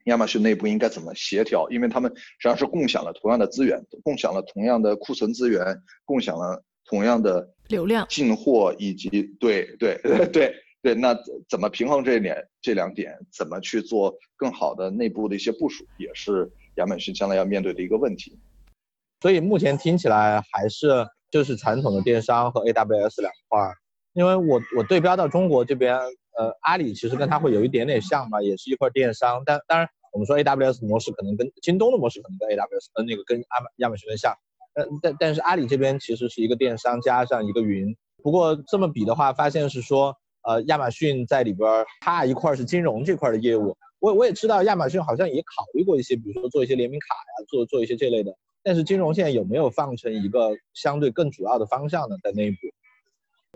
[0.07, 1.66] 亚马逊内部应该怎么协调？
[1.70, 7.53] 因为他们实际上是共享了同样的资源，共享了同样的库存资源，共享了同样的。
[7.68, 9.09] 流量进货以及
[9.40, 10.01] 对对
[10.33, 11.16] 对对，那
[11.49, 13.12] 怎么平衡这一点这两点？
[13.33, 18.38] 怎么去做更好的内部的一些部署，也是亚马逊将来要面对的一个问题。
[19.20, 23.75] 所以目前听起来还是就是传统的电商和 AWS 两块儿，
[24.16, 25.94] 因为我我对标到中国这边，
[26.38, 34.33] 呃，阿里其实跟它会有一点点像吧，也是一块电商，但当然我们说 AWS 模式可能跟京东的模式可能跟 AWS 呃那个跟亚马亚马逊的像。
[34.72, 43.76] 呃，但但是阿里这边其实是一个电商加上一个云，不过这么比的话，发现是说，呃，亚马逊在里边儿，它一块是金融这块的业务。
[43.98, 48.35] 我我也知道亚马逊好像也考虑过一些，比如说做一些联名卡呀，做做一些这类的。
[48.62, 52.16] 但是金融现在有没有放成一个相对更主要的方向呢？
[52.22, 52.57] 在内部？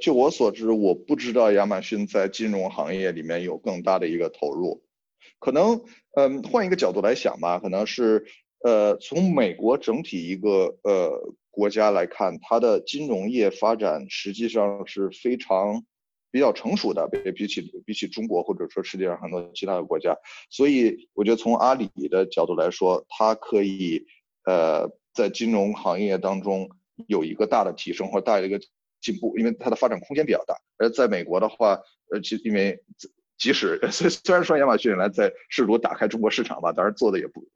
[0.00, 4.82] 就我所知，我不知道亚马逊在金融行业里面有更大的一个投入。
[5.38, 5.82] 可能，
[6.16, 8.26] 嗯，换一个角度来想吧，可能是。
[8.62, 15.82] 呃，从美国整体一个呃国家来看，它的金融业发展实际上是非常
[16.30, 20.14] 比较成熟的，比比起比起中国或者说世界上很多其他的国家，
[20.50, 24.04] 所以我觉得从阿里的角度来说，它可以
[24.44, 26.68] 呃在金融行业当中
[27.08, 28.60] 有一个大的提升或大的一个
[29.00, 30.56] 进步，因为它的发展空间比较大。
[30.78, 31.80] 而在美国的话，
[32.12, 32.82] 呃，其因为
[33.38, 37.48] 即使 虽虽然说亚马逊来在试图打开中国市场吧，当然做的也不。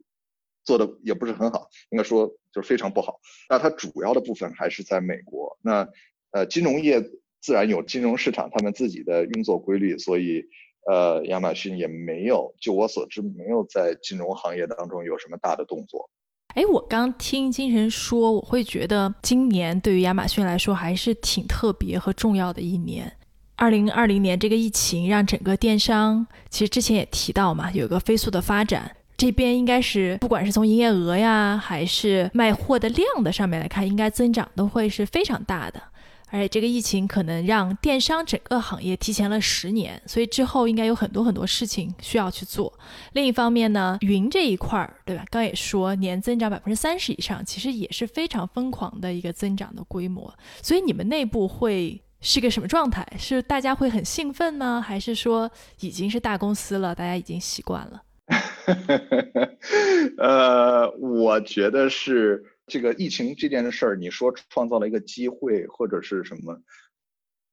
[0.66, 3.20] 做的也不是很好，应该说就是非常不好。
[3.50, 5.58] 那它主要的部分还是在美国。
[5.60, 5.86] 那
[6.30, 7.02] 呃，金融业
[7.42, 10.42] 自然有金融市场他们自己的运作规律，所以
[10.90, 16.08] 呃，亚马逊也没有，就我所知，没有在金融行业当中有什么大的动作。
[16.54, 23.12] 哎，我刚听金晨说，我会觉得今年对于亚马逊来说还是挺特别和重要的一年。
[23.56, 28.88] 二零二零年这个疫情让整个电商，其实之前也提到嘛，有个飞速的发展。
[29.16, 35.82] 这边应该是，不管是从营业额呀，还是卖货的量的上面来看，应该增长都会是非常大的。
[36.34, 42.76] 而且这个疫情可能让电商整个行业提前了十年，所以之后应该有很多很多事情需要去做。
[43.12, 45.24] 另一方面呢，云这一块儿，对吧？
[45.30, 50.34] 刚也说年增长百分之三十以上，其实也是非常疯狂的一个增长的规模。
[50.60, 53.06] 所以你们内部会是个什么状态？
[53.16, 58.02] 是大家会很兴奋呢，还是说已经是大公司了，大家已经习惯了？
[60.18, 66.60] 呃，我觉得是这个疫情这件事儿，你说创造了一个机会或者是什么，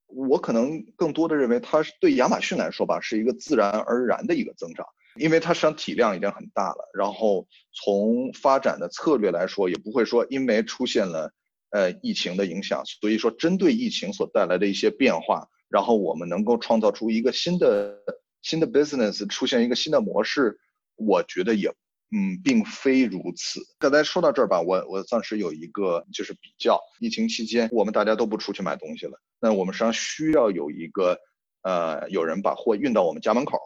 [0.08, 11.34] 我可能更多的认为它是对亚马逊来说吧，是一个自然而然的一个增长，因为它实际上体量已经很大了，然后从发展的策略来说，也不会说因为出现了
[11.72, 17.98] 呃疫情的影响，所以说针对疫情所带来的一些变化，然后我们能够创造出一个新的。
[18.44, 20.58] 新的 business 出现一个新的模式，
[20.96, 21.72] 我觉得也，
[22.12, 23.62] 嗯，并非如此。
[23.80, 31.18] 刚才说到这儿吧，我我暂时有一个就是比较，疫情期间我们大家都不出去买东西了，那我们实际上需要有一个，
[31.64, 33.58] 呃，有人把货运到我们家门口。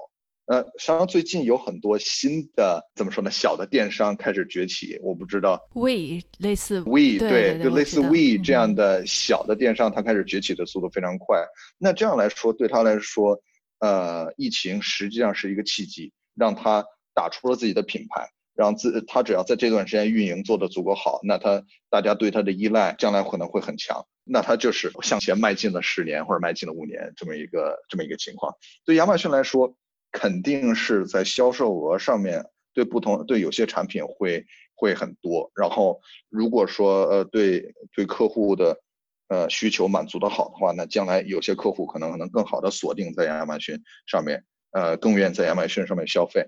[0.45, 4.99] 呃，实际上最近有很多新的怎么说呢，小的电商开始崛起。
[5.01, 11.43] 我不知道，We 类似 We 对，就类似 We 这样的小的电商，它开始崛起的速度非常快。
[11.79, 13.41] 那这样来说，对他来说。
[13.79, 28.55] 呃，疫情实际上是一个契机，让他打出了自己的品牌，让自他只要在这段时间运营做得足够好，那他大家对他的依赖将来可能会很强，那他就是向前迈进了十年或者迈进了五年这么一个这么一个情况。
[28.85, 29.75] 对亚马逊来说，
[30.11, 38.79] 肯定是在销售额上面对不同对有些产品会会很多，然后如果说呃对对客户的
[39.27, 46.47] 呃需求满足的好的话，那将来有些客户可能能更好的锁定在亚马逊上面，呃，更愿在亚马逊上面消费。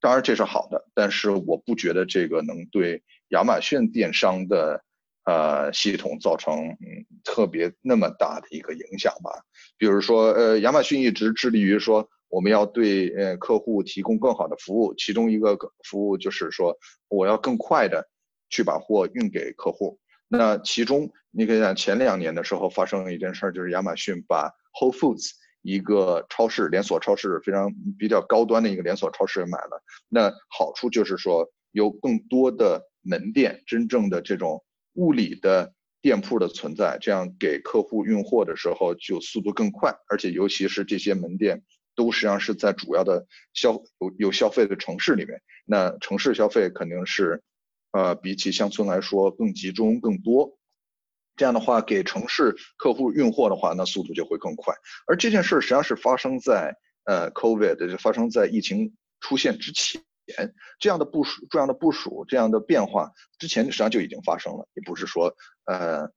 [0.00, 4.82] 当然这是好的，但是我不觉得这个能对亚马逊电商的
[5.24, 9.30] 呃系统造成嗯特别那么大的一个影响吧。
[9.76, 16.76] 比如说，呃，亚马逊一直致力于说我们要对呃客户提供更好的服务，其中一个服务就是说
[17.08, 18.08] 我要更快的
[18.48, 19.98] 去把货运给客户。
[20.28, 25.32] 那其中你可以想前两年的时候发生了一件事儿，就是亚马逊把 Whole Foods。
[25.62, 41.62] 一个超市连锁超市非常比较高端的一个连锁超市买了，那好处就是说有更多的门店，真正的这种物理的店铺的存在，这样给客户运货的时候就速度更快，而且尤其是这些门店
[41.94, 47.42] 都实际上是在主要的消有有消费的城市里面，那城市消费肯定是，
[47.92, 50.56] 呃，比起乡村来说更集中更多。
[51.36, 54.74] 这样的话，给城市客户运货的话，那速度就会更快。
[55.06, 60.02] 而这件事实际上是发生在呃，COVID 就发生在疫情出现之前。
[60.78, 66.12] 这样的部署、这样的部署、这样的变化之前实际上就已经发生了，也不是说呃，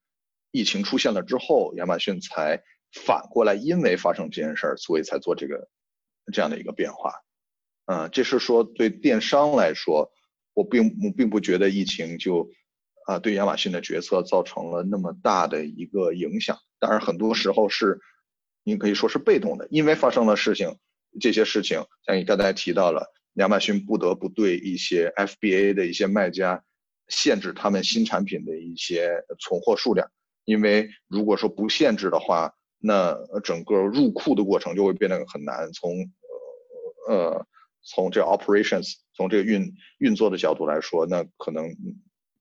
[0.52, 2.62] 疫情出现了之后，亚马逊才
[3.06, 5.69] 反过来因为发生这件事儿，所以才做这个
[6.34, 7.13] 这样的一个变化。
[7.86, 10.12] 嗯，这是说对电商来说，
[10.54, 12.49] 我并我并不觉得疫情就。
[13.06, 16.58] 啊，对亚马逊的决策造成了那么大的一个影响。
[16.80, 18.00] 当然，很多时候是，
[18.63, 20.78] 你可以说是被动的，因为发生了事情，
[21.20, 26.63] 这些事情像你刚才提到了，亚马逊不得不对一些 FBA 的一些卖家
[27.10, 30.10] 限制他们新产品的一些存货数量，
[30.46, 35.72] 因为如果说不限制的话，那整个入库的过程就会变得很难。
[35.74, 35.92] 从
[37.08, 37.48] 呃呃，
[37.82, 41.66] 从这 operations，从这个运运作的角度来说，那可能。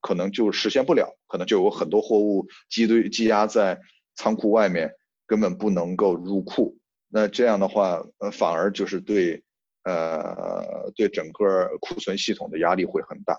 [0.02, 3.80] 可能就实现不了，可能就有很多货物积堆积压在
[4.16, 4.90] 仓库外面，
[5.26, 6.76] 根本不能够入库。
[7.08, 9.42] 那这样的话，呃，反而就是对，
[9.84, 13.36] 呃，对整个库存系统的压力会很大。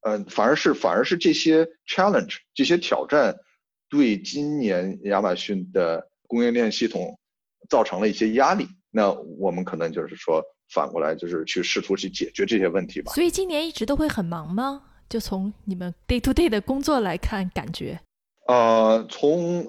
[0.00, 3.36] 呃，反而是反而是这些 challenge 这些挑战，
[3.88, 7.18] 对今年亚马逊的供应链系统
[7.68, 8.66] 造成了一些压力。
[8.90, 13.12] 那我们可能就是说，反过来就是去试图去解决这些问题吧。
[13.12, 14.82] 所以今年一直都会很忙吗？
[15.08, 17.98] 就从你们 day to day 的工作来看，感觉，
[18.46, 19.66] 呃，从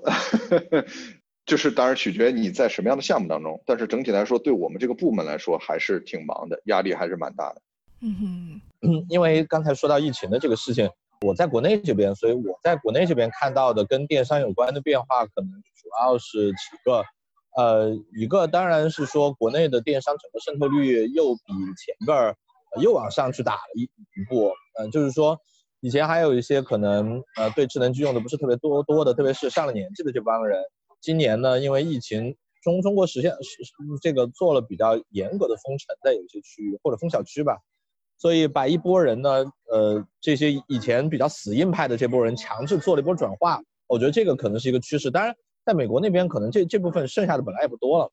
[1.46, 7.62] 就是当然取决你在什么样的项目当中，但是整体来说，对我们这个部门来说还是挺忙的，压力还是蛮大的。
[8.02, 10.90] 嗯哼，嗯，因为刚才说到疫情的这个事情，
[11.26, 17.04] 我在国内这边，所以我在国内这边看到的跟电商有关的变化，可能主要是几个，
[17.56, 22.36] 呃，一个当然是说国内的电商整个渗透率又比前边儿。
[22.82, 25.38] 又往上去打了一一步，嗯，就是说，
[25.82, 30.62] 以前还有一些可能，呃，对智能机用的不是特别多多的，特别是上了年纪的这帮人，
[31.02, 33.64] 今年呢，因为疫情，中中国实现是
[34.02, 37.58] 这个做了比较严格的封城，在有些区域或者封小区吧，
[38.18, 45.10] 所以把一波人呢，呃，这些以前比较死硬派的这波人强制做了一波转化，我觉得这个可能是一个趋势。
[45.10, 48.12] 当然，在美国那边可能这这部分剩下的本来也不多了。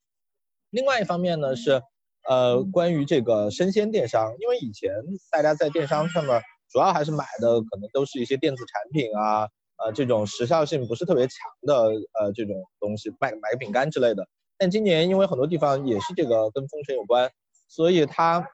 [0.69, 1.81] 另外一方面呢是。
[2.27, 4.91] 呃，关于这个生鲜电商，因为以前
[5.31, 11.75] 大家在电商上面主要还是买的可能都是一些电子产品啊，呃，这种时效性不是特别强的
[12.19, 14.27] 呃这种东西，买买个饼干之类的。
[14.57, 17.31] 但今年因为很多地方也是这个跟封城有关，
[17.69, 18.45] 所以它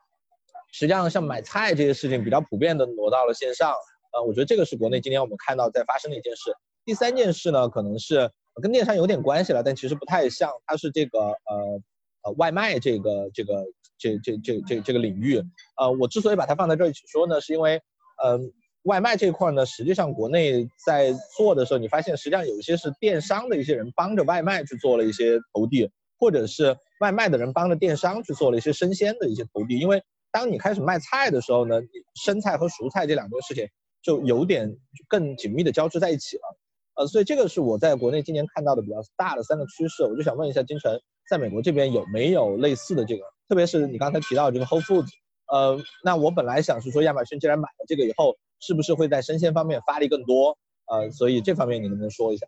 [0.71, 3.73] 实际上像买菜这些事情比较普遍的挪到了线上。
[4.13, 6.53] 呃，我觉得这个是国内今年我们看到在发生的一件事。
[6.85, 8.29] 第三件事呢，可能是
[8.61, 11.81] 跟电商有点关系了，但其实不太像，它是这个呃。
[12.23, 13.65] 呃，外卖这个这个
[13.97, 15.41] 这这这这这个领域，
[15.77, 17.81] 呃，我之所以把它放在这一起说呢，是因为，
[18.23, 18.51] 嗯，
[18.83, 29.77] 外卖这块呢，实际上国内在做的时候，你发现实际上有一些是电商的一些人帮着外卖去做了一些投递，或者是外卖的人帮着电商去做了一些生鲜的一些投递。
[29.77, 31.81] 因为当你开始卖菜的时候呢，
[32.15, 33.67] 生菜和熟菜这两件事情
[34.01, 36.57] 就有点更紧密的交织在一起了。
[36.95, 41.01] 呃，所以这个是我在国内今年看到的比较大的三个趋势，我就想问一下金晨。
[41.29, 43.23] 在美国这边有没有类似的这个？
[43.49, 45.09] 特别是你刚才提到这个 Whole Foods，
[45.47, 50.57] 呃，那我本来想是说，亚马逊既然买了这个以后，是不是会在生鲜方面发力更多？
[50.85, 52.47] 呃，所以这方面你能不能说一下？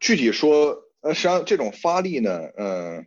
[0.00, 3.04] 具体说，呃，实际上这种发力呢，呃，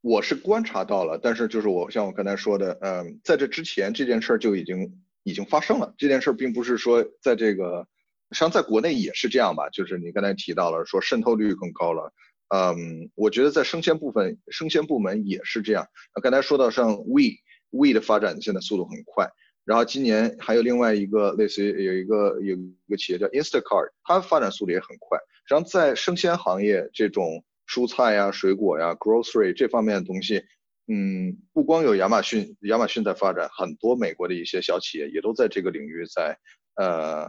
[0.00, 5.94] 我是观察到了，但是就是我像我刚才说的，嗯，在这之前这件事儿就已经已经发生了。
[5.98, 7.86] 这件事儿并不是说在这个，
[8.30, 12.12] 实际上在国内也是这样吧，就是你刚才提到了说渗透率更高了。
[12.54, 15.88] 嗯，我觉得在生鲜部分，生鲜部门也是这样。
[16.14, 19.28] 那刚才说到像 We We 的发展现在速度很快，
[19.64, 25.18] 然后今年还有另外一个类似于有一个有一个企业叫 Instacart，它发展速度也很快。
[25.46, 30.44] 实际上在生鲜行业这种蔬菜呀、水果呀、grocery 这方面的东西，
[30.86, 36.38] 嗯，不光有亚马逊，亚马逊在发展，很多美国的一些小企业也都在这个领域在
[36.76, 37.28] 呃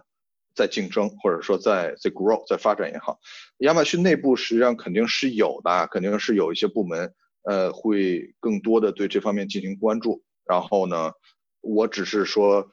[0.56, 3.20] 在竞争，或者说在在 grow 在发展也好。
[3.60, 10.24] 亚马逊内部实际上肯定是有的，肯定是有一些部门呃会更多的对这方面进行关注。
[10.48, 11.12] 然后呢，
[11.62, 12.66] 我只是说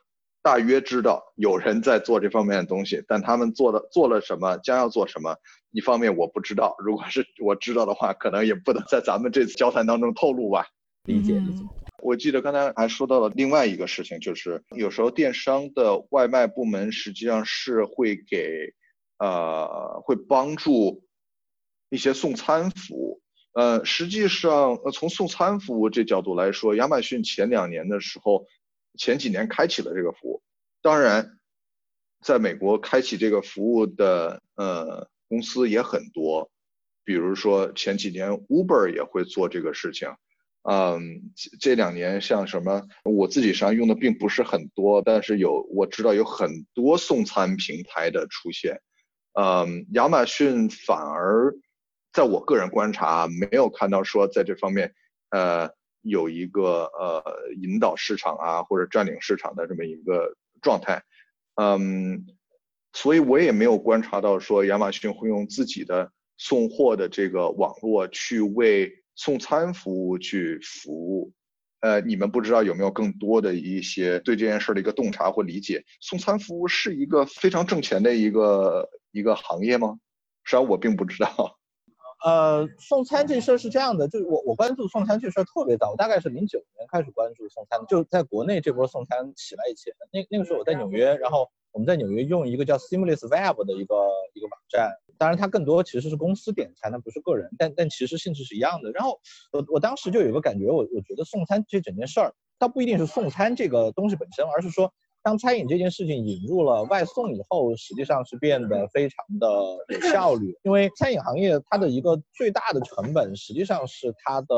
[0.43, 5.37] 大约知道有人在做这方面的东西，但他们做的做了什么，将要做什么，
[5.71, 6.75] 一方面我不知道。
[6.79, 10.67] 如果是我知道的话，可能也不能在咱们这次交谈当中透露吧。
[11.05, 11.82] 理解理解。
[12.03, 18.75] 我记得刚才还说到了另外一个事情，就是有时候电商的外卖部门实际上是会给，
[19.19, 21.05] 呃，会帮助
[21.91, 23.23] 一些送餐服务。
[23.53, 28.47] 呃，实际上，呃，从送餐服务这角度来说，亚马逊前两年的时候，
[28.99, 30.43] 前几年开启了这个服务。
[30.81, 31.39] 当然，
[32.21, 36.51] 在美国开启这个服务的呃公司也很多，
[37.05, 40.09] 比如说前几年 Uber 也会做这个事情。
[40.65, 48.81] 嗯，这两年像什么，我自己实际上用的并不是很多，但是有我知道有很多送餐平台的出现。
[49.33, 51.53] 嗯，亚马逊反而
[52.13, 54.95] 在我个人观察没有看到说在这方面，
[55.31, 55.69] 呃，
[56.03, 57.25] 有一个呃
[57.61, 61.03] 引导市场啊或者占领市场的这么一个状态。
[61.57, 62.25] 嗯，
[62.93, 69.02] 所以我也没有观察到说亚马逊会用自己的送货的这个网络去为。
[69.15, 71.33] 送餐服务去服务，
[71.81, 75.85] 呃，你们不知道有没有更多的一些对这件事的一个洞察或理解？
[76.01, 79.99] 送餐服务是一个非常挣钱的一个一个行业吗？
[80.45, 81.59] 实际上我并不知道。
[82.25, 93.95] 呃，送餐这事儿是这样的，就是我我关注送餐这事儿特别早，大概是零九年开始关注送餐，就在国内这波送餐起来以前，那那个时候我在纽约，然后我们在纽约用一个叫 Seamless Web 的一个
[94.35, 94.93] 一个网站。
[95.19, 98.91] 当然，它更多其实是公司点餐，它不是个人，但但其实性质是一样的。
[98.91, 99.21] 然后
[99.53, 104.93] 我我当时就有个感觉，我我觉得送餐这整件事儿，倒不一定是送餐这个东西本身，而是说，
[105.23, 109.49] 当餐饮这件事情引入了外送以后，实际上是变得非常的
[109.95, 110.59] 有效率。
[110.65, 114.57] 因为餐饮行业它的一个最大的成本，实际上是它的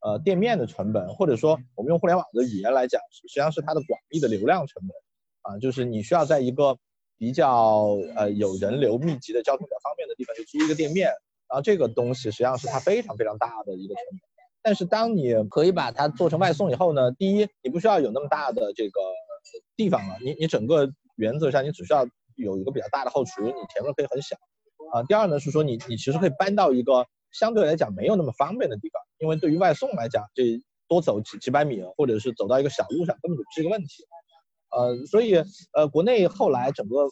[0.00, 4.90] 呃店面的成本，或者说我们用互联网的语言来讲，实际上是它的广义的流量成本
[5.44, 6.76] 啊，就是你需要在一个。
[7.16, 11.06] 比较呃有人流密集的交通比较方便的地方，就租一个店面，
[11.48, 14.20] 然后这个东西实际上是它非常非常大的一个成本。
[14.62, 19.00] 但是当你可以把它做成外送以后呢，第一你不需要有那么大的这个
[19.76, 24.36] 地方了，你你整个原则上你只需要有一个比较大的后厨，你前面可以很小
[24.92, 25.04] 啊。
[25.04, 30.42] 第二呢是说你你其实可以搬到一个相对来讲没有那么方便的地方，因为对于外送来讲，这
[30.88, 34.04] 多走几几百米或者是走到一个小路上根本就不是一个问题。
[34.76, 35.36] 呃，所以
[35.72, 37.10] 呃，国内后来整个呃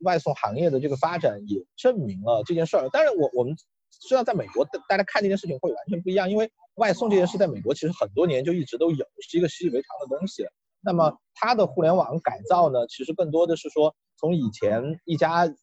[0.00, 2.88] 外送行业的这个发展也证明了这件事儿。
[2.90, 3.54] 当然，我我们
[3.90, 10.46] 知道在美国，大家看这件事情会完全不一样，因为外送这件事在美国其实很多年就一直都有，是一个习以为常的东西。
[10.82, 15.54] 那么它的互联网改造呢，其实更多的是说从以前一家一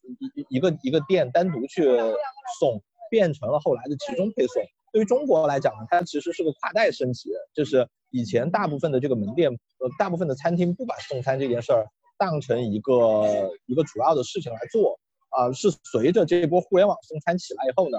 [0.49, 1.83] 一个一个店单独去
[2.59, 4.61] 送，变成了后来的集中配送。
[4.91, 11.83] 对于中国来讲呢，它其实是个跨代升级，就是以前大部分的这个门店，呃，大部分的餐厅不把送餐这件事儿
[12.15, 14.99] 当成一个一个主要的事情来做，
[15.29, 17.97] 啊，是随着这波互联网送餐起来以后呢，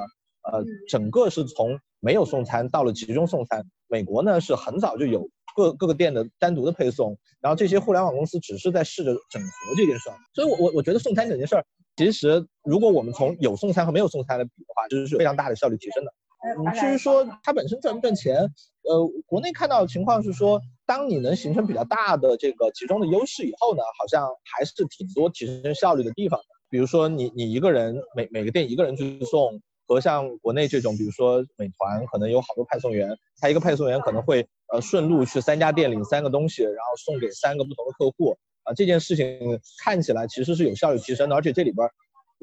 [0.53, 3.65] 呃，整个是从没有送餐到了集中送餐。
[3.89, 10.17] 美国呢是很早就有各各个店的单独的配送，然后这些互联网公司只是在试着整合这件事儿。
[10.33, 11.65] 所以，我我我觉得送餐这件事儿，
[11.97, 16.13] 其实如果我们从有送餐和没有送餐来比的话，其实是非常大的效率提升的。
[16.45, 18.37] 嗯，至于说它本身赚不赚钱，
[18.83, 26.47] 呃，国内看到的情况是说，当你能形成比较大的这个集中的优势以后呢，好像还是挺多提升效率的地方的。
[26.69, 41.89] 比如说你你一个人每每个店一个人去送，和像国内这种，比如说美团可能有好多派送员，他一个派送员可能会呃顺路去三家店领三个东西，然后送给三个不同的客户啊，这件事情看起来其实是有效率提升的，而且这里边。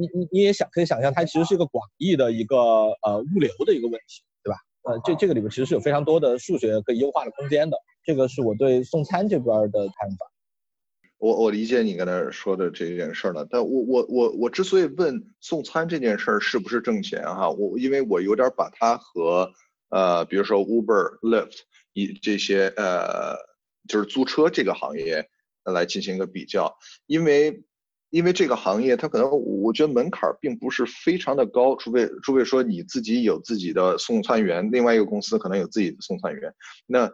[0.01, 4.57] 你你你也想可以想象，它其实是一个广义的一个呃物流的一个问题，对吧？
[4.83, 7.77] 呃，这这个里面其实是有非常多的数学可以优化的空间的。
[8.03, 10.25] 这个是我对送餐这边的看法。
[11.19, 19.51] 我我理解你刚才说的这件事儿了，但我我我我之所以问送餐这件事儿是不是挣钱哈，我因为我有点把它和
[19.89, 21.59] 呃比如说 Uber、Lyft
[21.93, 23.35] 以这些呃
[23.87, 25.29] 就是租车这个行业
[25.63, 26.75] 来进行一个比较，
[27.05, 27.63] 因为。
[28.11, 36.53] 因为这个行业，它可能我觉得门槛并不是非常的高，除非除非说你自己有自己的送餐员，另外一个公司可能有自己的送餐员。
[36.85, 37.09] 那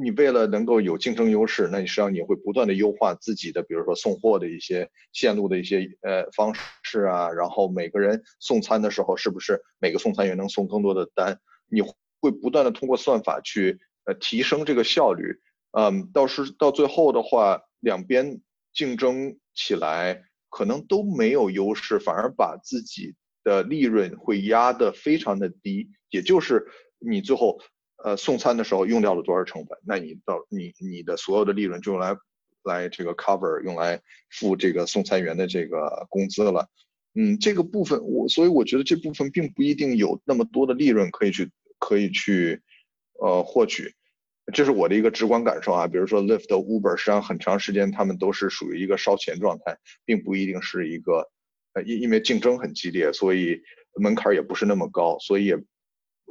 [0.00, 6.52] 你为了能够有竞争优势，那你实际上你会不断的优化自己的，比如说送货的一些线路的一些呃方
[6.82, 11.38] 式啊，然后每个人送餐的时候是不是每个送餐员能送更多的单？
[11.70, 15.40] 你会不断的通过算法去呃提升这个效率，
[15.72, 18.40] 嗯，到时到最后的话，两边
[18.78, 26.68] 竞争起来可能都没有优势，反而把自己的利润会压得非常的低，也就是
[26.98, 27.58] 你最后。
[28.04, 29.76] 呃，送餐的时候用掉了多少成本？
[29.84, 32.16] 那你到你你的所有的利润就用来
[32.62, 34.00] 来这个 cover，用来
[34.30, 36.68] 付这个送餐员的这个工资了。
[37.14, 41.50] 嗯，这个部分我所以我觉得这部分并不一定有那么多的利润可以去
[41.80, 42.62] 可以去
[43.20, 43.92] 呃获取，
[44.52, 45.86] 这是我的一个直观感受啊。
[45.86, 51.30] 比如说 Lyft、Uber，实际上很长时间他们都是属于一个烧钱状态，并不一定是一个
[51.74, 53.60] 呃因因为竞争很激烈，所以
[54.00, 55.54] 门槛也不是那么高，所以。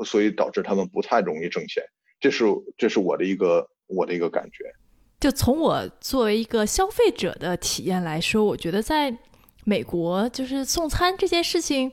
[0.05, 1.83] 所以导致他们不太容易挣钱，
[2.19, 2.45] 这是
[2.77, 4.63] 这是我的一个我的一个感觉。
[5.19, 9.17] 就从我作为一个消费者的体验来说，我觉得在
[9.65, 11.91] 美国就是送餐这件事情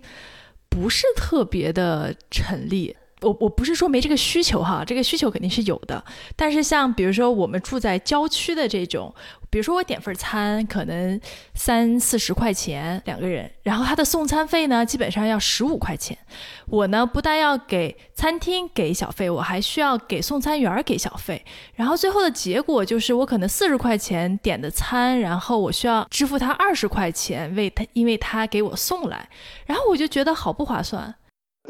[0.69, 2.95] 不是特别的成立。
[3.25, 6.05] 我我不是说没这个需求哈，这个需求肯定是有的。
[6.37, 9.15] 但是像比如说我们住在郊区的这种。
[9.51, 11.21] 比如说我点份餐，可能
[11.55, 16.19] 三四十块钱两个人，然后他的送餐费呢，基本上要十五块钱。
[16.67, 21.45] 我呢不但要给餐厅给小费，我还需要给送餐员给小费。
[21.77, 29.29] 然后最后的结果就是，我可能四十块钱点的餐，然后我需要支付他二十块钱为他，因为他给我送来。
[29.67, 31.15] 然后我就觉得好不划算。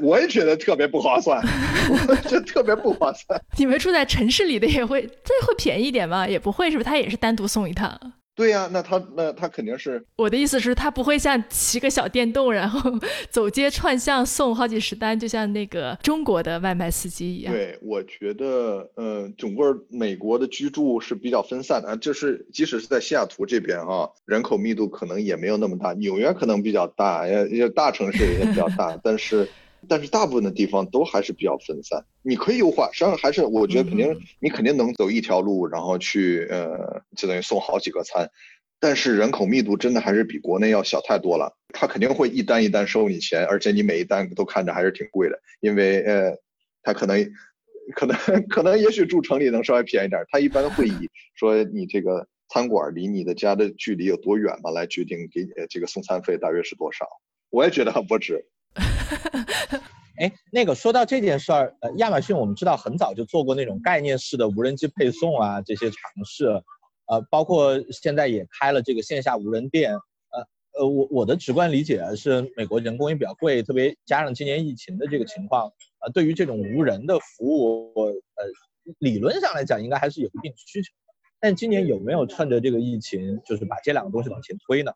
[0.03, 1.41] 我也觉得特别不划算，
[1.91, 3.41] 我觉得特别不划算。
[3.57, 6.29] 你们住在城市里的也会，这会便宜一点吗？
[6.29, 6.85] 也不会，是不是？
[6.85, 7.99] 他也是单独送一趟。
[8.37, 10.05] 对呀，那他那他肯定是。
[10.17, 12.91] 我的意思是，他不会像骑个小电动，然后
[13.31, 17.55] 走街串巷送好几十单，就像那个中国的外卖司机一样。
[17.55, 25.93] 对，我觉得，呃，整个美国的居住是比较分散的，就是即使是在西雅图这边啊，人口密度可能也没有那么大。
[25.93, 29.49] 纽约可能比较大，也也大城市也比较大， 但是。
[29.89, 38.29] 但是大部分的地方都还是比较分散，你可以优化，实际上还是我觉得肯定你肯定能走一条路，然后去呃，就等于送好几个餐，
[38.81, 46.37] 但是人口密度真的还是比国内要小太多了，他肯定会一单一单收你钱，而且你每一单都看着还是挺贵的，因为呃，
[46.83, 47.25] 他可能
[47.95, 48.17] 可能
[48.49, 57.07] 可能也许住城里能稍微便宜点，他一般会以说你这个餐馆离你的家的距离有多远嘛来决定给这个送餐费大约是多少，
[57.51, 58.47] 我也觉得很不值。
[58.75, 59.81] 哈哈哈
[60.17, 66.47] 哎，那个说到这件事儿，呃，亚马逊我们知道很早就做过那种概念式的无人机配送啊，这些尝试，
[67.07, 70.47] 呃，包括现在也开了这个线下无人店，呃
[70.79, 78.45] 呃，我我的直观理解是，美国人工也比较贵，特别加上今年疫情的这个情况，呃，对于这种无人的服务，我呃，
[79.01, 80.93] 理论上来讲应该还是有一定需求，
[81.41, 84.93] 但今年有没有趁着这个疫情，就是把这两个东西往前推呢？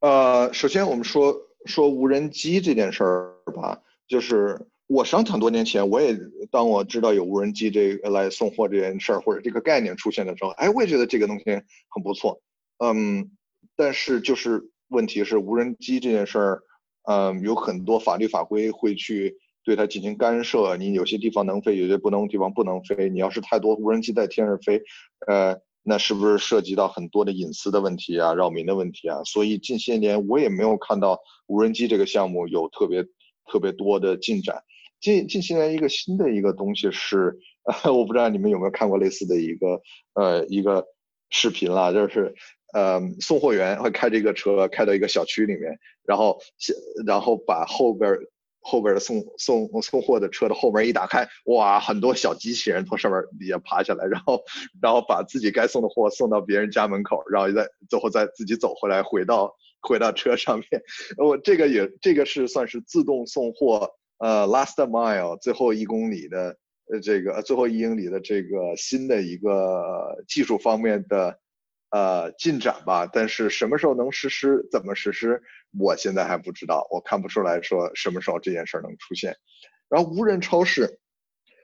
[0.00, 1.34] 呃，首先我们说。
[1.66, 6.16] 说无人机这件事儿吧，就是我想很多年前，我也
[6.50, 11.44] 当我知道有无人机这来送货这件事儿或者这个概念出现的时候，哎，我也觉得这个东西
[11.88, 12.40] 很不错，
[12.78, 13.30] 嗯，
[13.76, 16.62] 但是就是问题是无人机这件事儿，
[17.08, 24.82] 嗯，有很多法律法规会去对它进行干涉，你有些地方能飞，有些不能地方不能飞，你要是太多无人机在天上飞，
[25.26, 25.60] 呃。
[25.82, 29.22] 那是不是涉及到很多的隐私的问题啊、扰民的问题啊？
[29.24, 33.04] 所以近些年我也没有看到无人机这个项目有特别
[33.50, 34.62] 特别多的进展。
[35.00, 37.36] 近近些年一个新的一个东西是，
[37.84, 39.80] 我不知道你们有没有看过类似的一个
[40.14, 40.86] 呃一个
[41.30, 42.34] 视频啦，就是
[42.72, 46.38] 呃送货员会开这个车开到一个小区里面，然后
[47.06, 48.10] 然后把后边。
[48.62, 54.42] 后边的送送送货的车的后门一打开，哇，很多小机器人从上面底下爬下来，然后
[54.80, 60.66] 然后把自己该送的货送到别人家门口，然后再最后再自己走回来，回到 回到车上面。
[61.18, 66.56] 我这个也这个是算是自动送货，呃，last mile 最后一公里的
[66.92, 71.38] 呃这个最后一英里的这个新的一个技术方面的。
[71.92, 75.42] 呃，进展吧，但是什么时候能实施，怎么实施，
[75.78, 79.36] 我现在还不知道，我看不出来说什么时候这件事儿能出现。
[79.90, 80.98] 然后无人超市，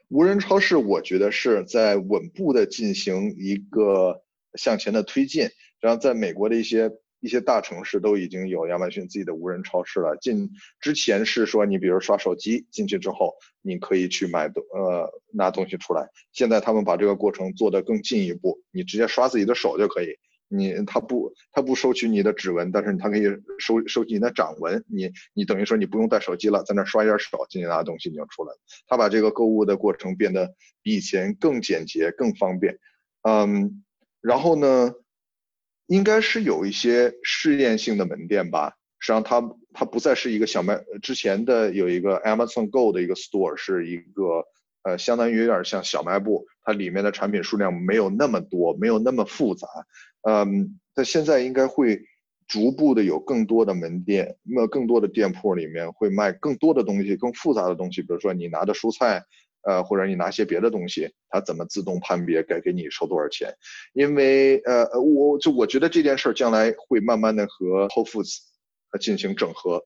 [0.07, 4.23] 无人超市，我觉得是在稳步的进行一个
[4.53, 5.49] 向前的推进。
[5.79, 10.17] 然后在美国的一些一些大城市都已经有亚马逊自己的无人超市了。
[10.17, 10.49] 进
[10.79, 16.07] 之前是说你比如刷手机进去之后，你可以去买东呃拿东西出来。
[16.31, 20.17] 现在他们把这个过程做得更进一步，你直接刷自己的手就可以。
[20.51, 23.23] 你他不他不收取你的指纹，但是他可以
[23.59, 24.83] 收收集你的掌纹。
[24.87, 28.51] 你你等于说你不用带手机了，在那刷一下手，进去拿东西你就出来。
[28.87, 32.79] 他把这个购物的过程变得比以前更简洁、更方便。
[33.21, 33.83] 嗯，
[34.21, 34.91] 然后呢，
[35.89, 38.73] 应该是有一些试验性的门店吧。
[38.99, 39.41] 实际上，它
[39.73, 44.45] 它不再是一个小卖，之前的有一个 Amazon Go 的一个 store，是一个
[44.83, 49.67] 呃，相当于有点像小卖部，它里面的产品数量没有那么多，没有那么复杂。
[50.27, 52.01] 嗯，它现在应该会
[52.47, 59.23] 逐步的有更多的门店，那更多的店铺里面会卖更多的东西，更复杂的东西，比如说你拿的蔬菜，
[59.63, 63.53] 呃，或者你拿些别的东西，它怎么自动判别该给你收多少钱？
[63.93, 68.39] 因为呃，我就我觉得这件事儿将来会慢慢的和 Whole Foods。
[68.99, 69.85] 进行整合，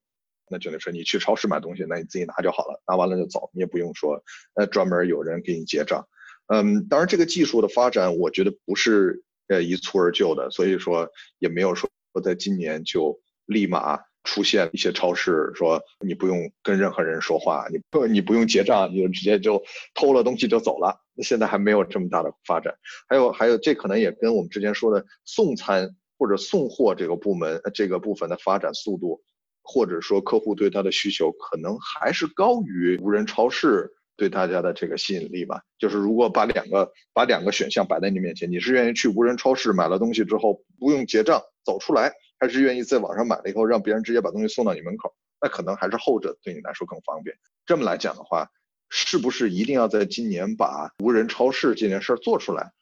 [0.50, 6.08] 那就得说你去超市买东西，那你自己拿就好了，拿完了就走，你也不用说，呃，专门有人给你结账。
[6.48, 11.90] 嗯，当然这个技术的发展，我觉得不是呃一蹴而就的，所以说也没有说
[12.24, 19.64] 在今年就立马出现一些超市说你不用跟任何人说话，你不你不用结账，你就直接就
[19.94, 21.00] 偷了东西就走了。
[21.24, 22.74] 现在还没有这么大的发展。
[23.08, 25.96] 还有还有，这可能也跟我们之前说的送餐。
[26.16, 29.22] 或者送货这个部门这个部分的发展速度，
[29.62, 35.64] 或者说客户对它的需求，可能还是高于无人超市对大家的这个吸引力吧。
[35.78, 42.14] 就是如果把两个把两个选项摆在你面前，你是愿意去无人超市买了东西之后不用结账走出来，
[42.44, 45.16] 还是愿意在网上买了以后让别人直接把东西送到你门口？
[45.42, 47.34] 那可能还是后者对你来说更方便。
[47.66, 48.50] 这么来讲的话，
[48.90, 52.74] 是不是一定要在今年把无人超市这件事儿做出来？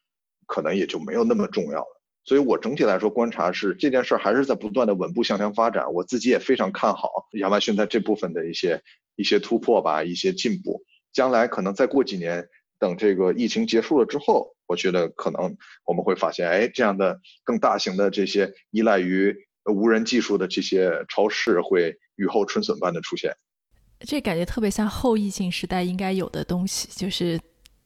[0.48, 2.00] 可能也就没有那么重要了。
[2.24, 8.82] 所以我整体来说观察是这件事儿还是在不断的稳步向前发展，我自己也非常看好亚马逊在这部分的一些
[9.14, 10.82] 一些突破吧，一些进步。
[11.12, 12.48] 将来可能再过几年，
[12.80, 19.36] 等这个疫情结束了之后，我觉得可能我们会发现，哎，这样的更大型的这些依赖于
[19.66, 23.34] 无人技术的这些超市会雨后春笋般的出现。
[24.00, 27.40] 这感觉特别像后疫情时代应该有的东西，就是。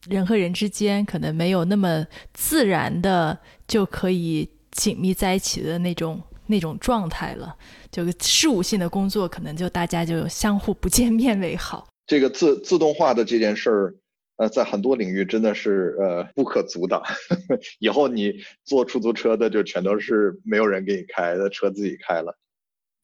[0.08, 7.56] 人和人之间可能没有那么自然的就可以紧密在一起的那种那种状态了，
[7.90, 11.88] 就事务性的工作可能就大家就相互不见面为好。
[12.06, 13.94] 这个自自动化的这件事儿，
[14.36, 17.02] 呃，在很多领域真的是呃不可阻挡。
[17.80, 18.32] 以后你
[18.64, 22.36] 坐出租车的就全都是没有人给你开的车自己开了。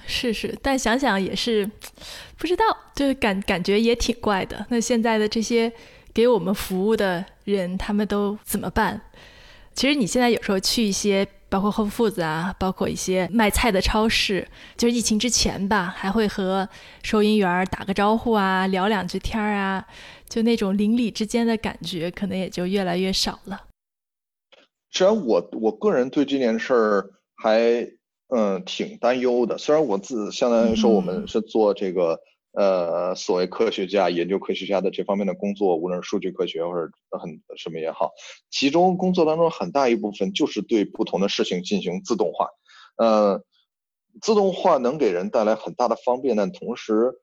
[0.06, 1.68] 是是，但想想也是
[2.36, 2.64] 不知道，
[2.94, 4.66] 就是感感觉也挺怪的。
[4.68, 5.72] 那现在的这些。
[6.14, 9.00] 给我们服务的人，他们都怎么办？
[9.72, 16.66] 其实你现在有时候去一些，包括 Whole Foods 啊，包括一些卖菜的超市，就是疫情之前吧，还会和
[17.02, 19.86] 收银员打个招呼啊，聊两句天儿啊，
[20.26, 23.64] 就那种邻里之间的感觉，可能也就越来越少了。
[24.90, 27.86] 虽然我我个人对这件事儿还
[28.34, 32.18] 嗯挺担忧的，虽然我自相当于说我们是做这个。
[32.52, 38.10] 呃，所谓科学家研究科学家的这方面的工作，无论是数据科学或者很什么也好，
[38.50, 42.48] 其中工作当中很大一部分就是对不同的事情进行自动化。
[42.96, 43.42] 呃，
[44.20, 47.14] 自动化能给人带来很大的方便，但同时，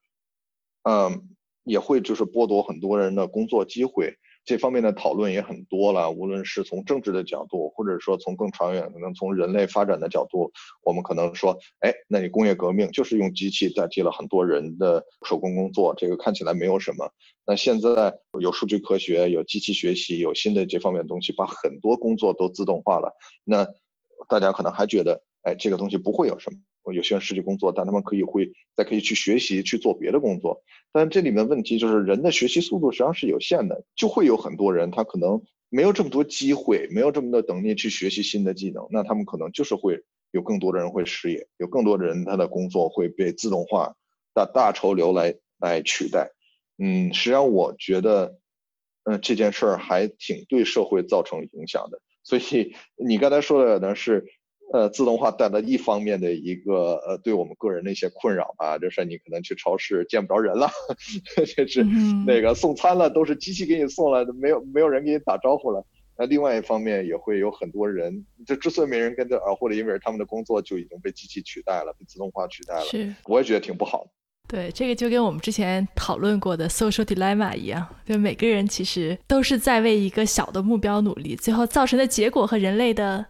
[0.83, 1.29] 嗯，
[1.63, 4.17] 也会就是剥夺很多人的工作机会。
[4.45, 10.51] 这方面的讨论也很多了，无论是从政治的角度，或者说从更长远，可能从人类发展的角度，
[10.83, 17.11] 我们可能说，哎，那你工业革命就是用机器代替了很多人的手工工作，这个看起来没有什么。
[17.45, 23.13] 那现在有数据科学，有机器学习，有新的这方面的东西，把很多工作都自动化了。
[23.43, 23.67] 那
[24.27, 26.59] 大家可能还觉得，哎，这个东西不会有什么。
[26.93, 30.63] 有些人失去工作，但他们可以会再可以去学习去做别的工作。
[30.91, 40.01] 但这里面问题就是人的学习速度实际上是有限的，就会有很多人他可能没有这么多机会，没有这么多能力去学习新的技能，那他们可能就是会
[40.31, 43.95] 有更多的人会失业，有更多的人他的工作会被自动化
[44.33, 46.31] 大大潮流来来取代。
[46.79, 48.39] 嗯，实际上我觉得，
[49.03, 52.01] 嗯，这件事儿还挺对社会造成影响的。
[52.23, 54.25] 所以你刚才说的呢是。
[54.71, 60.69] 呃，自动化带来一方面的一个呃，对我们个人的一些困扰吧，就是你可能去超市见不着人了，
[61.57, 61.83] 就是
[62.25, 65.83] 那个送餐了都是机器给你送了，没有没有人给你打招呼了。
[66.15, 72.81] 那另外一方面也会有很多人，就之所以没人跟着啊，或者因为他们的工作就已经被机器取代了，被自动化取代了。
[72.81, 74.09] 是，我也觉得挺不好的。
[74.47, 83.25] 对，这个就跟我们之前讨论过的 social dilemma 一样，就每个人其实都是在为一个小的目标努力，最后造成的结果和人类的。